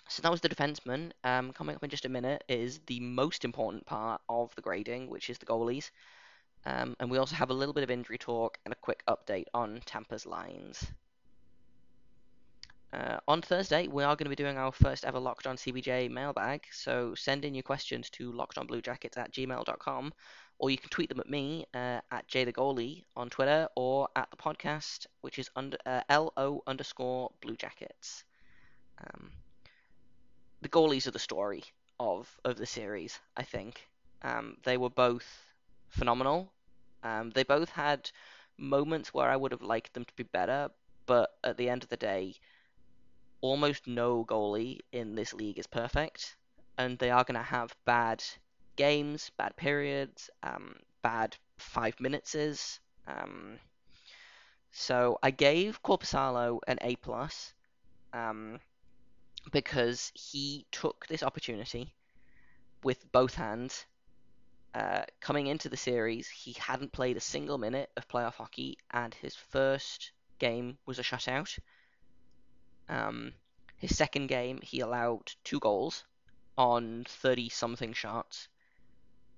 so 0.09 0.21
that 0.23 0.31
was 0.31 0.41
the 0.41 0.49
defenseman. 0.49 1.11
Um, 1.23 1.53
coming 1.53 1.75
up 1.75 1.83
in 1.83 1.89
just 1.89 2.05
a 2.05 2.09
minute 2.09 2.43
is 2.49 2.79
the 2.87 2.99
most 2.99 3.45
important 3.45 3.85
part 3.85 4.21
of 4.29 4.55
the 4.55 4.61
grading, 4.61 5.09
which 5.09 5.29
is 5.29 5.37
the 5.39 5.45
goalies. 5.45 5.91
Um, 6.65 6.95
and 6.99 7.11
we 7.11 7.17
also 7.19 7.35
have 7.35 7.49
a 7.51 7.53
little 7.55 7.73
bit 7.73 7.83
of 7.83 7.91
injury 7.91 8.17
talk 8.19 8.59
and 8.65 8.73
a 8.73 8.77
quick 8.77 9.03
update 9.07 9.45
on 9.53 9.81
Tampa's 9.85 10.25
lines. 10.25 10.85
Uh, 12.93 13.17
on 13.27 13.41
Thursday, 13.41 13.87
we 13.87 14.03
are 14.03 14.15
going 14.15 14.25
to 14.25 14.29
be 14.29 14.35
doing 14.35 14.57
our 14.57 14.71
first 14.71 15.03
ever 15.03 15.19
Locked 15.19 15.45
On 15.45 15.57
CBJ 15.57 16.09
mailbag, 16.09 16.63
so 16.71 17.13
send 17.15 17.43
in 17.43 17.53
your 17.53 17.63
questions 17.63 18.09
to 18.11 18.31
lockedonbluejackets 18.31 19.17
at 19.17 19.33
gmail.com, 19.33 20.13
or 20.59 20.69
you 20.69 20.77
can 20.77 20.89
tweet 20.89 21.09
them 21.09 21.19
at 21.19 21.29
me 21.29 21.65
uh, 21.73 21.99
at 22.11 22.27
jthegoalie 22.29 23.03
on 23.17 23.29
Twitter, 23.29 23.67
or 23.75 24.07
at 24.15 24.31
the 24.31 24.37
podcast, 24.37 25.05
which 25.19 25.37
is 25.37 25.49
under 25.57 25.77
uh, 25.85 26.01
lo 26.09 26.63
underscore 26.65 27.29
bluejackets. 27.41 28.23
Um, 28.99 29.31
the 30.61 30.69
goalies 30.69 31.07
are 31.07 31.11
the 31.11 31.19
story 31.19 31.65
of 31.99 32.29
of 32.45 32.55
the 32.55 32.65
series, 32.65 33.19
I 33.35 33.43
think. 33.43 33.85
Um, 34.21 34.57
they 34.63 34.77
were 34.77 34.89
both 34.89 35.27
phenomenal. 35.89 36.53
Um, 37.03 37.31
they 37.31 37.43
both 37.43 37.69
had 37.69 38.09
moments 38.57 39.13
where 39.13 39.29
I 39.29 39.35
would 39.35 39.51
have 39.51 39.61
liked 39.61 39.93
them 39.93 40.05
to 40.05 40.15
be 40.15 40.23
better, 40.23 40.69
but 41.05 41.31
at 41.43 41.57
the 41.57 41.69
end 41.69 41.83
of 41.83 41.89
the 41.89 41.97
day, 41.97 42.35
almost 43.41 43.87
no 43.87 44.25
goalie 44.25 44.79
in 44.91 45.15
this 45.15 45.33
league 45.33 45.59
is 45.59 45.67
perfect, 45.67 46.35
and 46.77 46.97
they 46.97 47.09
are 47.09 47.23
going 47.23 47.39
to 47.39 47.43
have 47.43 47.75
bad 47.85 48.23
games, 48.75 49.31
bad 49.37 49.55
periods, 49.55 50.29
um, 50.43 50.75
bad 51.01 51.35
five 51.57 51.95
minuteses. 51.97 52.79
Um, 53.07 53.59
so 54.71 55.17
I 55.23 55.31
gave 55.31 55.81
Korpisalo 55.81 56.59
an 56.67 56.77
A 56.81 56.95
plus 56.97 57.53
um, 58.13 58.59
because 59.51 60.11
he 60.13 60.65
took 60.71 61.07
this 61.07 61.23
opportunity 61.23 61.93
with 62.83 63.11
both 63.11 63.35
hands. 63.35 63.85
Uh, 64.75 65.03
coming 65.21 65.47
into 65.47 65.69
the 65.69 65.77
series, 65.77 66.27
he 66.27 66.53
hadn't 66.53 66.91
played 66.91 67.17
a 67.17 67.21
single 67.21 67.57
minute 67.57 67.89
of 67.97 68.07
playoff 68.07 68.35
hockey, 68.35 68.77
and 68.91 69.15
his 69.15 69.35
first 69.35 70.11
game 70.37 70.77
was 70.85 70.99
a 70.99 71.03
shutout. 71.03 71.57
Um, 72.89 73.33
his 73.77 73.95
second 73.95 74.27
game, 74.27 74.59
he 74.63 74.79
allowed 74.79 75.31
two 75.43 75.59
goals 75.59 76.03
on 76.57 77.05
30 77.07 77.49
something 77.49 77.93
shots. 77.93 78.47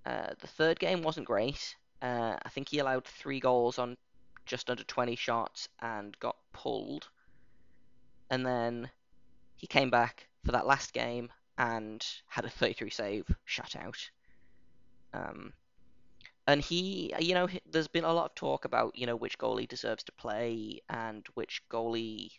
Uh, 0.05 0.29
the 0.39 0.47
third 0.47 0.79
game 0.79 1.01
wasn't 1.01 1.27
great. 1.27 1.75
Uh, 2.01 2.37
I 2.41 2.49
think 2.49 2.69
he 2.69 2.79
allowed 2.79 3.05
three 3.05 3.39
goals 3.39 3.77
on 3.77 3.97
just 4.45 4.69
under 4.69 4.83
20 4.83 5.15
shots 5.15 5.67
and 5.81 6.17
got 6.19 6.37
pulled. 6.53 7.09
And 8.29 8.45
then 8.45 8.89
he 9.57 9.67
came 9.67 9.89
back 9.89 10.27
for 10.45 10.53
that 10.53 10.65
last 10.65 10.93
game 10.93 11.29
and 11.57 12.05
had 12.27 12.45
a 12.45 12.49
33 12.49 12.89
save 12.89 13.25
shutout. 13.47 14.09
Um, 15.13 15.53
and 16.47 16.61
he, 16.61 17.13
you 17.19 17.33
know, 17.33 17.47
there's 17.69 17.87
been 17.87 18.05
a 18.05 18.13
lot 18.13 18.25
of 18.25 18.35
talk 18.35 18.65
about, 18.65 18.97
you 18.97 19.05
know, 19.05 19.15
which 19.15 19.37
goalie 19.37 19.67
deserves 19.67 20.03
to 20.05 20.11
play 20.13 20.81
and 20.89 21.27
which 21.33 21.61
goalie 21.69 22.31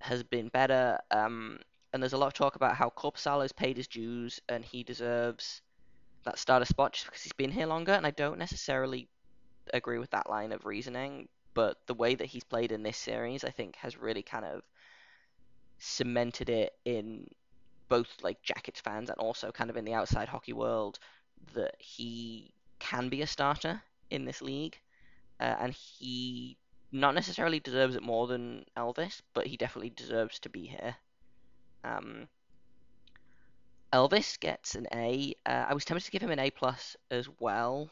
has 0.00 0.22
been 0.22 0.48
better. 0.48 0.98
Um, 1.10 1.58
and 1.92 2.02
there's 2.02 2.12
a 2.12 2.18
lot 2.18 2.28
of 2.28 2.34
talk 2.34 2.56
about 2.56 2.74
how 2.74 2.90
Korpisalo's 2.90 3.52
paid 3.52 3.76
his 3.76 3.88
dues 3.88 4.40
and 4.48 4.64
he 4.64 4.82
deserves 4.82 5.62
that 6.24 6.38
starter 6.38 6.64
spot 6.64 6.92
just 6.92 7.06
because 7.06 7.22
he's 7.22 7.32
been 7.32 7.50
here 7.50 7.66
longer. 7.66 7.92
And 7.92 8.06
I 8.06 8.10
don't 8.10 8.38
necessarily 8.38 9.08
agree 9.72 9.98
with 9.98 10.10
that 10.10 10.28
line 10.28 10.52
of 10.52 10.66
reasoning, 10.66 11.28
but 11.54 11.78
the 11.86 11.94
way 11.94 12.14
that 12.14 12.26
he's 12.26 12.44
played 12.44 12.72
in 12.72 12.82
this 12.82 12.96
series, 12.96 13.44
I 13.44 13.50
think, 13.50 13.76
has 13.76 13.96
really 13.96 14.22
kind 14.22 14.44
of 14.44 14.62
cemented 15.78 16.48
it 16.48 16.72
in 16.84 17.26
both 17.88 18.08
like 18.22 18.42
Jackets 18.42 18.80
fans 18.80 19.08
and 19.08 19.18
also 19.18 19.50
kind 19.50 19.70
of 19.70 19.76
in 19.76 19.84
the 19.84 19.94
outside 19.94 20.28
hockey 20.28 20.52
world 20.52 20.98
that 21.54 21.74
he 21.78 22.52
can 22.78 23.08
be 23.08 23.22
a 23.22 23.26
starter 23.26 23.82
in 24.10 24.24
this 24.24 24.42
league, 24.42 24.78
uh, 25.40 25.54
and 25.60 25.72
he 25.72 26.56
not 26.90 27.14
necessarily 27.14 27.60
deserves 27.60 27.96
it 27.96 28.02
more 28.02 28.26
than 28.26 28.64
Elvis, 28.76 29.20
but 29.34 29.46
he 29.46 29.56
definitely 29.56 29.90
deserves 29.90 30.38
to 30.40 30.48
be 30.48 30.66
here. 30.66 30.96
Um, 31.84 32.28
Elvis 33.92 34.38
gets 34.38 34.74
an 34.74 34.86
A. 34.94 35.34
Uh, 35.46 35.66
I 35.68 35.74
was 35.74 35.84
tempted 35.84 36.04
to 36.06 36.10
give 36.10 36.22
him 36.22 36.30
an 36.30 36.38
A 36.38 36.50
plus 36.50 36.96
as 37.10 37.28
well, 37.40 37.90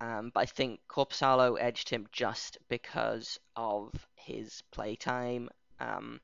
um, 0.00 0.30
but 0.32 0.40
I 0.40 0.46
think 0.46 0.80
Korpisalo 0.88 1.56
edged 1.60 1.88
him 1.88 2.06
just 2.12 2.58
because 2.68 3.38
of 3.54 3.92
his 4.14 4.62
playtime. 4.70 5.48
Um, 5.80 6.20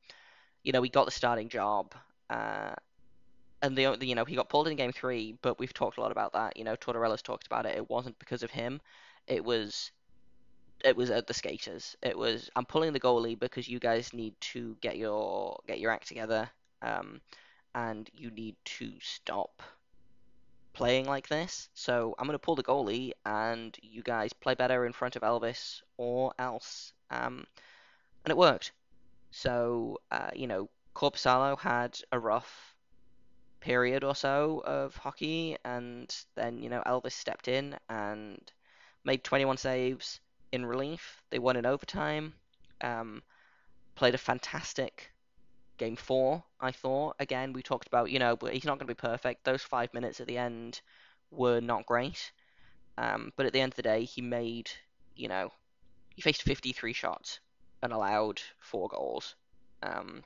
you 0.63 0.73
know, 0.73 0.83
he 0.83 0.89
got 0.89 1.05
the 1.05 1.11
starting 1.11 1.49
job, 1.49 1.95
uh, 2.31 2.75
and 3.63 3.77
the 3.77 3.97
you 4.01 4.15
know 4.15 4.25
he 4.25 4.37
got 4.37 4.49
pulled 4.49 4.69
in 4.69 4.77
game 4.77 4.93
three, 4.93 5.37
but 5.43 5.59
we've 5.59 5.75
talked 5.75 5.99
a 5.99 6.01
lot 6.01 6.13
about 6.13 6.33
that. 6.33 6.57
You 6.57 6.65
know, 6.65 6.77
Tortorella's 6.77 7.23
talked 7.23 7.47
about 7.47 7.67
it. 7.67 7.77
It 7.77 7.91
wasn't 7.91 8.19
because 8.19 8.43
of 8.43 8.51
him. 8.51 8.81
It 9.27 9.45
was 9.45 9.93
it 10.85 10.97
was 10.97 11.11
at 11.11 11.27
the 11.27 11.35
skaters. 11.35 11.97
It 12.03 12.17
was 12.17 12.51
I'm 12.57 12.67
pulling 12.67 12.93
the 12.93 13.01
goalie 13.01 13.39
because 13.39 13.69
you 13.69 13.79
guys 13.79 14.13
need 14.13 14.35
to 14.53 14.77
get 14.81 14.97
your 14.97 15.61
get 15.67 15.81
your 15.81 15.91
act 15.91 16.09
together. 16.09 16.51
Um, 16.83 17.21
and 17.75 18.11
you 18.13 18.31
need 18.31 18.57
to 18.65 18.93
stop 19.01 19.63
playing 20.73 21.07
like 21.07 21.29
this. 21.29 21.69
So 21.75 22.15
I'm 22.19 22.27
to 22.29 22.39
pull 22.39 22.57
the 22.57 22.63
goalie, 22.63 23.13
and 23.25 23.77
you 23.83 24.03
guys 24.03 24.33
play 24.33 24.55
better 24.55 24.87
in 24.87 24.93
front 24.93 25.17
of 25.17 25.23
Elvis 25.23 25.83
or 25.97 26.33
else. 26.39 26.93
Um, 27.11 27.47
and 28.25 28.31
it 28.31 28.37
worked. 28.37 28.73
So, 29.31 30.01
uh, 30.11 30.31
you 30.35 30.47
know, 30.47 30.69
Korpisalo 30.95 31.59
had 31.59 31.99
a 32.11 32.19
rough 32.19 32.75
period 33.61 34.05
or 34.05 34.15
so 34.15 34.63
of 34.65 34.97
hockey, 34.97 35.57
and 35.65 36.15
then, 36.35 36.59
you 36.59 36.69
know, 36.69 36.83
Elvis 36.87 37.13
stepped 37.13 37.49
in 37.49 37.77
and 37.89 38.41
made 39.05 39.25
21 39.25 39.57
saves 39.57 40.21
in 40.53 40.65
relief. 40.67 41.23
They 41.31 41.39
won 41.39 41.57
in 41.57 41.67
overtime. 41.67 42.35
Um, 42.81 43.23
played 43.95 44.15
a 44.15 44.19
fantastic 44.19 45.11
game 45.79 45.97
four, 45.97 46.45
I 46.61 46.73
thought. 46.73 47.17
Again, 47.19 47.53
we 47.53 47.63
talked 47.63 47.89
about, 47.89 48.11
you 48.11 48.19
know, 48.19 48.37
but 48.37 48.53
he's 48.53 48.65
not 48.65 48.79
going 48.79 48.87
to 48.87 48.95
be 48.95 49.09
perfect. 49.09 49.45
Those 49.45 49.63
five 49.63 49.93
minutes 49.95 50.21
at 50.21 50.27
the 50.27 50.39
end 50.39 50.81
were 51.31 51.61
not 51.61 51.87
great. 51.87 52.33
Um, 52.99 53.33
but 53.37 53.47
at 53.47 53.53
the 53.53 53.61
end 53.61 53.73
of 53.73 53.77
the 53.77 53.83
day, 53.83 54.05
he 54.05 54.21
made, 54.21 54.71
you 55.17 55.29
know, 55.29 55.51
he 56.15 56.23
faced 56.23 56.43
53 56.43 56.93
shots 56.93 57.41
and 57.83 57.93
allowed 57.93 58.41
four 58.61 58.89
goals. 58.89 59.35
Um, 59.83 60.23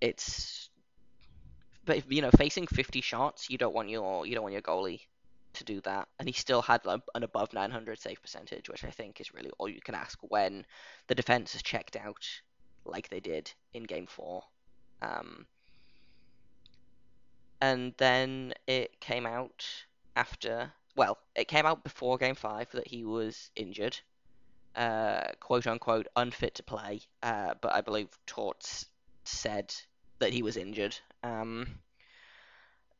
it's, 0.00 0.70
but 1.84 2.10
you 2.10 2.22
know, 2.22 2.30
facing 2.36 2.66
50 2.66 3.00
shots, 3.00 3.50
you 3.50 3.58
don't 3.58 3.74
want 3.74 3.88
your 3.88 4.26
you 4.26 4.34
don't 4.34 4.42
want 4.42 4.52
your 4.52 4.62
goalie 4.62 5.00
to 5.54 5.64
do 5.64 5.80
that, 5.82 6.08
and 6.18 6.28
he 6.28 6.32
still 6.32 6.62
had 6.62 6.82
an 6.86 7.22
above 7.22 7.52
900 7.52 7.98
save 7.98 8.20
percentage, 8.20 8.68
which 8.68 8.84
I 8.84 8.90
think 8.90 9.20
is 9.20 9.34
really 9.34 9.50
all 9.58 9.68
you 9.68 9.80
can 9.80 9.94
ask 9.94 10.18
when 10.22 10.64
the 11.06 11.14
defense 11.14 11.54
is 11.54 11.62
checked 11.62 11.96
out 11.96 12.26
like 12.84 13.08
they 13.08 13.20
did 13.20 13.52
in 13.72 13.84
Game 13.84 14.06
Four. 14.06 14.42
Um, 15.00 15.46
and 17.60 17.94
then 17.98 18.54
it 18.66 19.00
came 19.00 19.26
out 19.26 19.64
after, 20.16 20.72
well, 20.96 21.18
it 21.34 21.48
came 21.48 21.66
out 21.66 21.84
before 21.84 22.18
Game 22.18 22.34
Five 22.34 22.70
that 22.72 22.88
he 22.88 23.04
was 23.04 23.50
injured, 23.56 23.98
uh, 24.74 25.28
quote 25.40 25.66
unquote 25.66 26.08
unfit 26.16 26.56
to 26.56 26.62
play. 26.62 27.00
Uh, 27.22 27.54
but 27.60 27.72
I 27.72 27.80
believe 27.80 28.08
Torts 28.26 28.86
said 29.24 29.74
that 30.18 30.32
he 30.32 30.42
was 30.42 30.56
injured. 30.56 30.96
Um, 31.22 31.66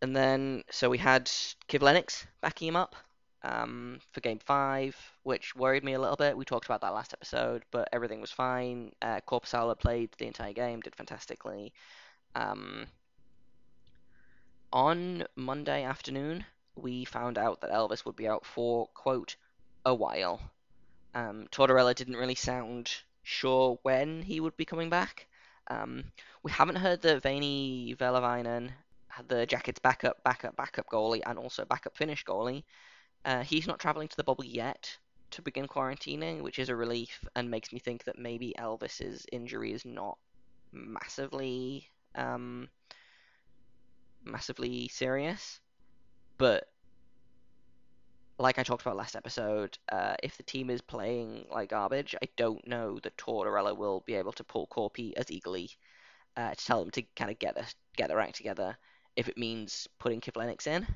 and 0.03 0.15
then 0.15 0.65
so 0.71 0.91
we 0.91 0.99
had 0.99 1.27
Kivlenieks 1.69 2.27
backing 2.41 2.69
him 2.69 2.77
up 2.77 2.97
um, 3.45 4.01
for 4.13 4.21
game 4.21 4.41
five, 4.41 4.97
which 5.23 5.55
worried 5.57 5.85
me 5.85 5.95
a 5.95 6.01
little 6.01 6.17
bit. 6.17 6.37
We 6.37 6.45
talked 6.45 6.67
about 6.67 6.81
that 6.83 6.93
last 6.93 7.13
episode, 7.13 7.63
but 7.71 7.89
everything 7.93 8.21
was 8.21 8.31
fine. 8.31 8.93
Uh, 9.01 9.21
Korpisalo 9.27 9.79
played 9.79 10.11
the 10.19 10.27
entire 10.27 10.53
game, 10.53 10.81
did 10.81 10.97
fantastically. 10.97 11.73
Um, 12.35 12.87
on 14.73 15.25
Monday 15.37 15.85
afternoon, 15.85 16.45
we 16.75 17.05
found 17.05 17.39
out 17.39 17.61
that 17.61 17.71
Elvis 17.71 18.05
would 18.05 18.17
be 18.17 18.29
out 18.29 18.45
for, 18.45 18.89
quote, 18.95 19.37
a 19.85 19.95
while. 19.95 20.41
Um, 21.15 21.47
Tortorella 21.53 21.95
didn't 21.95 22.17
really 22.17 22.35
sound 22.35 22.91
sure 23.23 23.79
when 23.83 24.23
he 24.23 24.41
would 24.41 24.57
be 24.57 24.65
coming 24.65 24.91
back. 24.91 25.27
Um, 25.69 26.05
we 26.43 26.51
haven't 26.51 26.77
heard 26.77 27.03
that 27.03 27.23
Veini 27.23 27.97
Vehviläinen, 27.97 28.71
the 29.29 29.47
Jackets' 29.47 29.81
backup, 29.81 30.23
backup, 30.25 30.57
backup 30.57 30.87
goalie, 30.89 31.23
and 31.27 31.39
also 31.39 31.65
backup 31.65 31.97
Finnish 31.97 32.25
goalie, 32.25 32.65
uh, 33.25 33.43
he's 33.43 33.67
not 33.67 33.79
traveling 33.79 34.09
to 34.09 34.17
the 34.17 34.25
bubble 34.25 34.45
yet 34.45 34.97
to 35.31 35.43
begin 35.43 35.67
quarantining, 35.67 36.43
which 36.43 36.59
is 36.59 36.69
a 36.69 36.77
relief 36.77 37.25
and 37.35 37.51
makes 37.51 37.73
me 37.73 37.79
think 37.79 38.05
that 38.05 38.19
maybe 38.19 38.55
Elvis's 38.59 39.27
injury 39.33 39.73
is 39.73 39.85
not 39.85 40.19
massively 40.73 41.89
um, 42.15 42.69
massively 44.25 44.89
serious. 44.89 45.61
But 46.39 46.69
like 48.39 48.59
I 48.59 48.63
talked 48.63 48.83
about 48.83 48.97
last 48.97 49.17
episode, 49.17 49.79
uh, 49.91 50.15
if 50.23 50.37
the 50.37 50.43
team 50.43 50.71
is 50.71 50.81
playing 50.81 51.47
like 51.51 51.71
garbage, 51.71 52.15
I 52.23 52.29
don't 52.37 52.67
know 52.67 52.99
that 53.03 53.17
Tortorella 53.17 53.77
will 53.77 54.03
be 54.07 54.15
able 54.15 54.33
to 54.33 54.45
pull 54.45 54.67
Korpi 54.67 55.13
as 55.17 55.31
eagerly 55.31 55.71
uh, 56.37 56.55
to 56.55 56.65
tell 56.65 56.81
them 56.81 56.91
to 56.93 57.03
kind 57.17 57.31
of 57.31 57.39
get 57.39 57.55
the 57.55 57.65
get 57.97 58.09
their 58.09 58.21
act 58.21 58.37
together. 58.37 58.77
If 59.17 59.29
it 59.29 59.39
means 59.39 59.89
putting 59.99 60.21
Kivlenieks 60.21 60.67
in, 60.67 60.87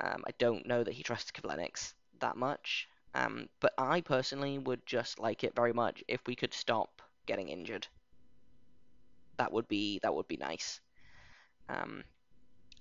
um, 0.00 0.24
I 0.26 0.30
don't 0.38 0.66
know 0.66 0.82
that 0.82 0.94
he 0.94 1.02
trusts 1.02 1.30
Kivlenieks 1.30 1.94
that 2.20 2.36
much. 2.36 2.88
Um, 3.14 3.48
but 3.60 3.74
I 3.76 4.00
personally 4.00 4.58
would 4.58 4.86
just 4.86 5.18
like 5.18 5.44
it 5.44 5.54
very 5.54 5.72
much 5.72 6.02
if 6.08 6.20
we 6.26 6.34
could 6.34 6.54
stop 6.54 7.02
getting 7.26 7.48
injured. 7.48 7.86
That 9.36 9.52
would 9.52 9.68
be 9.68 9.98
that 10.02 10.14
would 10.14 10.28
be 10.28 10.36
nice. 10.36 10.80
Um, 11.68 12.04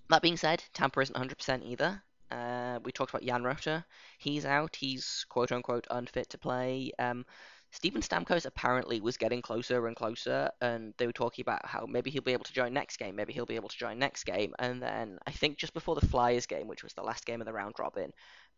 that 0.10 0.22
being 0.22 0.38
said, 0.38 0.64
Tampa 0.74 1.02
isn't 1.02 1.16
100% 1.16 1.64
either. 1.66 2.02
Uh, 2.30 2.80
we 2.84 2.92
talked 2.92 3.12
about 3.12 3.26
Jan 3.26 3.44
Rutta. 3.44 3.84
He's 4.18 4.46
out. 4.46 4.76
He's 4.76 5.26
quote 5.30 5.52
unquote 5.52 5.88
unfit 5.92 6.30
to 6.30 6.38
play. 6.38 6.92
Um, 6.98 7.26
Steven 7.72 8.02
Stamkos 8.02 8.46
apparently 8.46 9.00
was 9.00 9.16
getting 9.16 9.42
closer 9.42 9.88
and 9.88 9.96
closer, 9.96 10.52
and 10.60 10.94
they 10.98 11.08
were 11.08 11.14
talking 11.14 11.44
about 11.44 11.66
how 11.66 11.86
maybe 11.86 12.12
he'll 12.12 12.22
be 12.22 12.34
able 12.34 12.44
to 12.44 12.54
join 12.54 12.74
next 12.74 12.98
game, 12.98 13.16
maybe 13.16 13.32
he'll 13.32 13.46
be 13.46 13.56
able 13.56 13.70
to 13.70 13.78
join 13.78 13.98
next 13.98 14.26
game, 14.26 14.54
and 14.60 14.82
then 14.82 15.18
I 15.26 15.32
think 15.32 15.58
just 15.58 15.74
before 15.74 15.96
the 15.96 16.06
Flyers 16.06 16.46
game, 16.46 16.68
which 16.68 16.84
was 16.84 16.94
the 16.94 17.02
last 17.02 17.26
game 17.26 17.40
of 17.40 17.46
the 17.46 17.54
round 17.54 17.76
robin, 17.80 18.12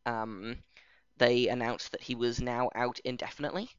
um, 0.08 0.58
they 1.18 1.48
announced 1.48 1.92
that 1.92 2.02
he 2.02 2.16
was 2.16 2.42
now 2.42 2.70
out 2.76 3.00
indefinitely. 3.06 3.70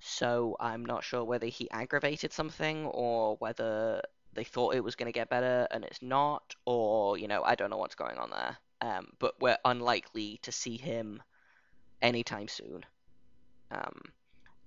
So 0.00 0.56
I'm 0.60 0.84
not 0.84 1.02
sure 1.02 1.24
whether 1.24 1.46
he 1.46 1.70
aggravated 1.70 2.32
something 2.32 2.86
or 2.86 3.36
whether 3.36 4.02
they 4.34 4.44
thought 4.44 4.74
it 4.74 4.84
was 4.84 4.96
going 4.96 5.06
to 5.06 5.18
get 5.18 5.30
better 5.30 5.66
and 5.70 5.84
it's 5.84 6.02
not, 6.02 6.54
or 6.64 7.18
you 7.18 7.26
know 7.26 7.42
I 7.42 7.54
don't 7.54 7.70
know 7.70 7.78
what's 7.78 7.94
going 7.94 8.18
on 8.18 8.30
there. 8.30 8.56
Um, 8.80 9.08
but 9.18 9.34
we're 9.40 9.58
unlikely 9.64 10.40
to 10.42 10.52
see 10.52 10.76
him 10.76 11.22
anytime 12.02 12.48
soon. 12.48 12.84
Um, 13.70 14.02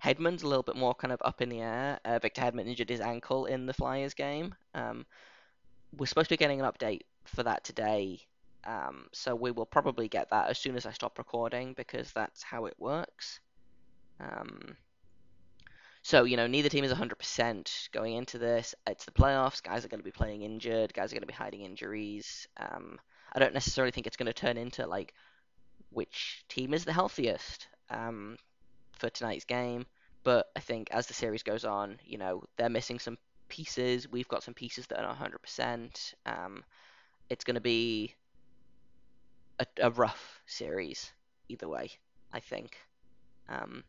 Hedman's 0.03 0.43
a 0.43 0.47
little 0.47 0.63
bit 0.63 0.75
more 0.75 0.93
kind 0.93 1.11
of 1.11 1.21
up 1.23 1.41
in 1.41 1.49
the 1.49 1.61
air. 1.61 1.99
Uh, 2.05 2.19
Victor 2.19 2.41
Hedman 2.41 2.67
injured 2.67 2.89
his 2.89 3.01
ankle 3.01 3.45
in 3.45 3.65
the 3.65 3.73
Flyers 3.73 4.13
game. 4.13 4.53
Um, 4.73 5.05
we're 5.97 6.05
supposed 6.05 6.29
to 6.29 6.33
be 6.33 6.37
getting 6.37 6.61
an 6.61 6.71
update 6.71 7.01
for 7.25 7.43
that 7.43 7.63
today, 7.63 8.21
um, 8.65 9.07
so 9.13 9.35
we 9.35 9.51
will 9.51 9.65
probably 9.65 10.07
get 10.07 10.29
that 10.29 10.49
as 10.49 10.57
soon 10.57 10.75
as 10.75 10.85
I 10.85 10.91
stop 10.91 11.17
recording 11.17 11.73
because 11.73 12.11
that's 12.13 12.43
how 12.43 12.65
it 12.65 12.75
works. 12.77 13.39
Um, 14.19 14.75
so, 16.07 16.23
you 16.23 16.37
know, 16.37 16.47
neither 16.47 16.69
team 16.69 16.83
is 16.83 16.93
100% 16.93 17.91
going 17.91 18.13
into 18.15 18.37
this. 18.37 18.73
It's 18.87 19.03
the 19.05 19.11
playoffs. 19.11 19.61
Guys 19.61 19.83
are 19.83 19.89
going 19.89 19.99
to 19.99 20.05
be 20.05 20.11
playing 20.11 20.43
injured. 20.43 20.93
Guys 20.93 21.11
are 21.11 21.15
going 21.15 21.21
to 21.21 21.27
be 21.27 21.33
hiding 21.33 21.61
injuries. 21.61 22.47
Um, 22.57 22.99
I 23.33 23.39
don't 23.39 23.53
necessarily 23.53 23.91
think 23.91 24.07
it's 24.07 24.15
going 24.15 24.27
to 24.27 24.33
turn 24.33 24.57
into, 24.57 24.87
like, 24.87 25.13
which 25.89 26.45
team 26.47 26.73
is 26.73 26.85
the 26.85 26.93
healthiest. 26.93 27.67
Um, 27.89 28.37
for 28.97 29.09
tonight's 29.09 29.45
game. 29.45 29.85
But 30.23 30.47
I 30.55 30.59
think 30.59 30.89
as 30.91 31.07
the 31.07 31.13
series 31.13 31.43
goes 31.43 31.63
on, 31.65 31.99
you 32.05 32.17
know, 32.17 32.43
they're 32.57 32.69
missing 32.69 32.99
some 32.99 33.17
pieces. 33.47 34.09
We've 34.09 34.27
got 34.27 34.43
some 34.43 34.53
pieces 34.53 34.87
that 34.87 34.99
are 34.99 35.03
not 35.03 35.19
100%. 35.19 36.13
Um, 36.25 36.63
it's 37.29 37.43
going 37.43 37.55
to 37.55 37.61
be 37.61 38.15
a, 39.59 39.65
a, 39.81 39.91
rough 39.91 40.41
series 40.45 41.11
either 41.49 41.67
way, 41.67 41.91
I 42.31 42.39
think. 42.39 42.77
Um, 43.49 43.83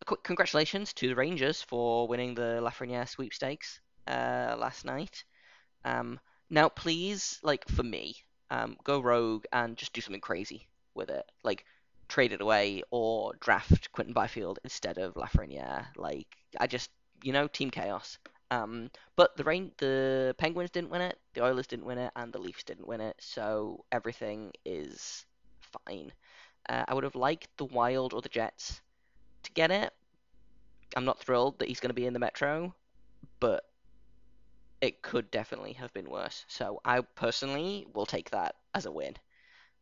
a 0.00 0.04
quick 0.04 0.22
congratulations 0.22 0.92
to 0.94 1.08
the 1.08 1.14
Rangers 1.14 1.62
for 1.62 2.06
winning 2.08 2.34
the 2.34 2.60
Lafreniere 2.62 3.08
sweepstakes 3.08 3.80
uh, 4.06 4.56
last 4.58 4.84
night. 4.84 5.24
Um, 5.84 6.20
now, 6.50 6.68
please, 6.68 7.38
like 7.42 7.66
for 7.68 7.82
me, 7.82 8.16
um, 8.50 8.76
go 8.84 9.00
rogue 9.00 9.44
and 9.52 9.76
just 9.76 9.92
do 9.92 10.00
something 10.00 10.20
crazy 10.20 10.68
with 10.94 11.10
it. 11.10 11.24
Like, 11.42 11.64
trade 12.08 12.32
it 12.32 12.40
away 12.40 12.82
or 12.90 13.34
draft 13.40 13.92
Quinton 13.92 14.14
Byfield 14.14 14.58
instead 14.64 14.98
of 14.98 15.14
Lafreniere. 15.14 15.86
Like 15.96 16.28
I 16.58 16.66
just 16.66 16.90
you 17.22 17.32
know 17.32 17.48
team 17.48 17.70
chaos. 17.70 18.18
Um, 18.50 18.90
but 19.16 19.36
the 19.36 19.42
rain, 19.44 19.72
the 19.78 20.34
Penguins 20.38 20.70
didn't 20.70 20.90
win 20.90 21.00
it, 21.00 21.18
the 21.34 21.44
Oilers 21.44 21.66
didn't 21.66 21.86
win 21.86 21.98
it, 21.98 22.12
and 22.14 22.32
the 22.32 22.38
Leafs 22.38 22.62
didn't 22.62 22.86
win 22.86 23.00
it. 23.00 23.16
So 23.18 23.84
everything 23.90 24.52
is 24.64 25.26
fine. 25.60 26.12
Uh, 26.68 26.84
I 26.86 26.94
would 26.94 27.04
have 27.04 27.16
liked 27.16 27.48
the 27.56 27.64
Wild 27.64 28.12
or 28.12 28.22
the 28.22 28.28
Jets 28.28 28.80
to 29.44 29.52
get 29.52 29.70
it. 29.70 29.92
I'm 30.96 31.04
not 31.04 31.18
thrilled 31.18 31.58
that 31.58 31.68
he's 31.68 31.80
going 31.80 31.90
to 31.90 31.94
be 31.94 32.06
in 32.06 32.12
the 32.12 32.18
Metro, 32.20 32.74
but 33.40 33.64
it 34.80 35.02
could 35.02 35.30
definitely 35.30 35.72
have 35.74 35.92
been 35.92 36.08
worse. 36.08 36.44
So 36.48 36.80
I 36.84 37.00
personally 37.00 37.86
will 37.94 38.06
take 38.06 38.30
that 38.30 38.56
as 38.74 38.86
a 38.86 38.92
win. 38.92 39.16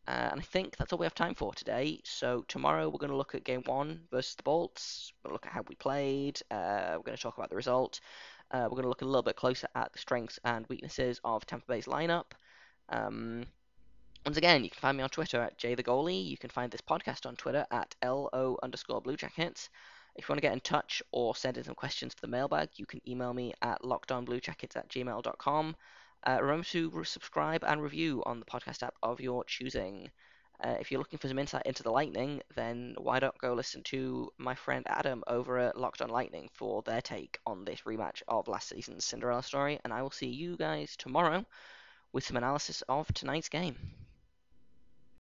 Uh, 0.07 0.29
and 0.33 0.41
I 0.41 0.43
think 0.43 0.77
that's 0.77 0.93
all 0.93 0.99
we 0.99 1.07
have 1.07 1.15
time 1.15 1.35
for 1.35 1.55
today. 1.55 2.01
So 2.05 2.45
tomorrow 2.47 2.89
we're 2.89 2.99
going 2.99 3.11
to 3.11 3.17
look 3.17 3.35
at 3.35 3.45
game 3.45 3.63
one 3.65 4.01
versus 4.11 4.35
the 4.35 4.43
Bolts. 4.43 5.13
We're 5.23 5.29
going 5.29 5.33
to 5.33 5.35
look 5.35 5.47
at 5.47 5.53
how 5.53 5.65
we 5.67 5.75
played. 5.77 6.41
Uh, 6.51 6.95
we're 6.97 7.05
going 7.05 7.17
to 7.17 7.23
talk 7.23 7.39
about 7.39 7.49
the 7.49 7.57
result. 7.57 8.01
Uh, 8.51 8.65
we're 8.65 8.77
going 8.77 8.83
to 8.83 8.89
look 8.89 9.03
a 9.03 9.07
little 9.07 9.23
bit 9.23 9.37
closer 9.37 9.67
at 9.75 9.93
the 9.93 9.99
strengths 9.99 10.39
and 10.45 10.67
weaknesses 10.69 11.21
of 11.25 11.47
Tampa 11.47 11.67
Bay's 11.67 11.87
lineup. 11.87 12.33
Um, 12.91 13.47
once 14.27 14.37
again, 14.37 14.63
you 14.63 14.71
can 14.71 14.81
find 14.81 14.97
me 14.97 15.03
on 15.03 15.11
Twitter 15.11 15.41
at 15.41 15.59
jthegoalie. 15.59 16.25
You 16.25 16.37
can 16.37 16.51
find 16.51 16.71
this 16.71 16.81
podcast 16.81 17.27
on 17.27 17.37
Twitter 17.37 17.67
at 17.71 17.95
lo 18.03 18.59
underscore 18.63 19.01
Blue 19.01 19.17
Jackets. 19.17 19.71
If 20.17 20.29
you 20.29 20.33
want 20.33 20.39
to 20.39 20.47
get 20.47 20.53
in 20.53 20.61
touch 20.61 21.03
or 21.13 21.35
send 21.35 21.57
in 21.57 21.65
some 21.65 21.75
questions 21.75 22.15
for 22.15 22.21
the 22.21 22.31
mailbag, 22.31 22.69
you 22.77 22.87
can 22.87 23.01
email 23.09 23.35
me 23.35 23.53
at 23.63 23.83
lockedonbluejackets 23.83 24.77
at 24.77 24.89
gmail.com. 24.89 25.77
Uh, 26.27 26.39
remember 26.41 26.65
to 26.65 27.05
subscribe 27.05 27.65
and 27.65 27.83
review 27.83 28.23
on 28.25 28.41
the 28.41 28.47
podcast 28.47 28.83
app 28.83 28.95
of 29.03 29.21
your 29.21 29.45
choosing. 29.45 30.11
Uh, 30.63 30.77
if 30.81 30.91
you're 30.91 30.99
looking 30.99 31.19
for 31.19 31.29
some 31.29 31.39
insight 31.39 31.67
into 31.67 31.83
the 31.83 31.91
Lightning, 31.91 32.41
then 32.55 32.95
why 32.99 33.21
don't 33.21 33.37
go 33.39 33.53
listen 33.53 33.83
to 33.83 34.31
my 34.39 34.55
friend 34.55 34.85
Adam 34.89 35.23
over 35.27 35.59
at 35.59 35.77
Locked 35.77 36.01
on 36.01 36.09
Lightning 36.09 36.49
for 36.55 36.83
their 36.83 37.03
take 37.03 37.39
on 37.47 37.65
this 37.65 37.83
rematch 37.83 38.23
of 38.29 38.49
last 38.49 38.69
season's 38.71 39.05
Cinderella 39.05 39.43
story. 39.43 39.79
And 39.85 39.93
I 39.93 40.03
will 40.03 40.11
see 40.11 40.29
you 40.29 40.57
guys 40.57 40.97
tomorrow 40.97 41.45
with 42.13 42.25
some 42.25 42.37
analysis 42.37 42.83
of 42.89 43.13
tonight's 43.13 43.49
game. 43.49 43.77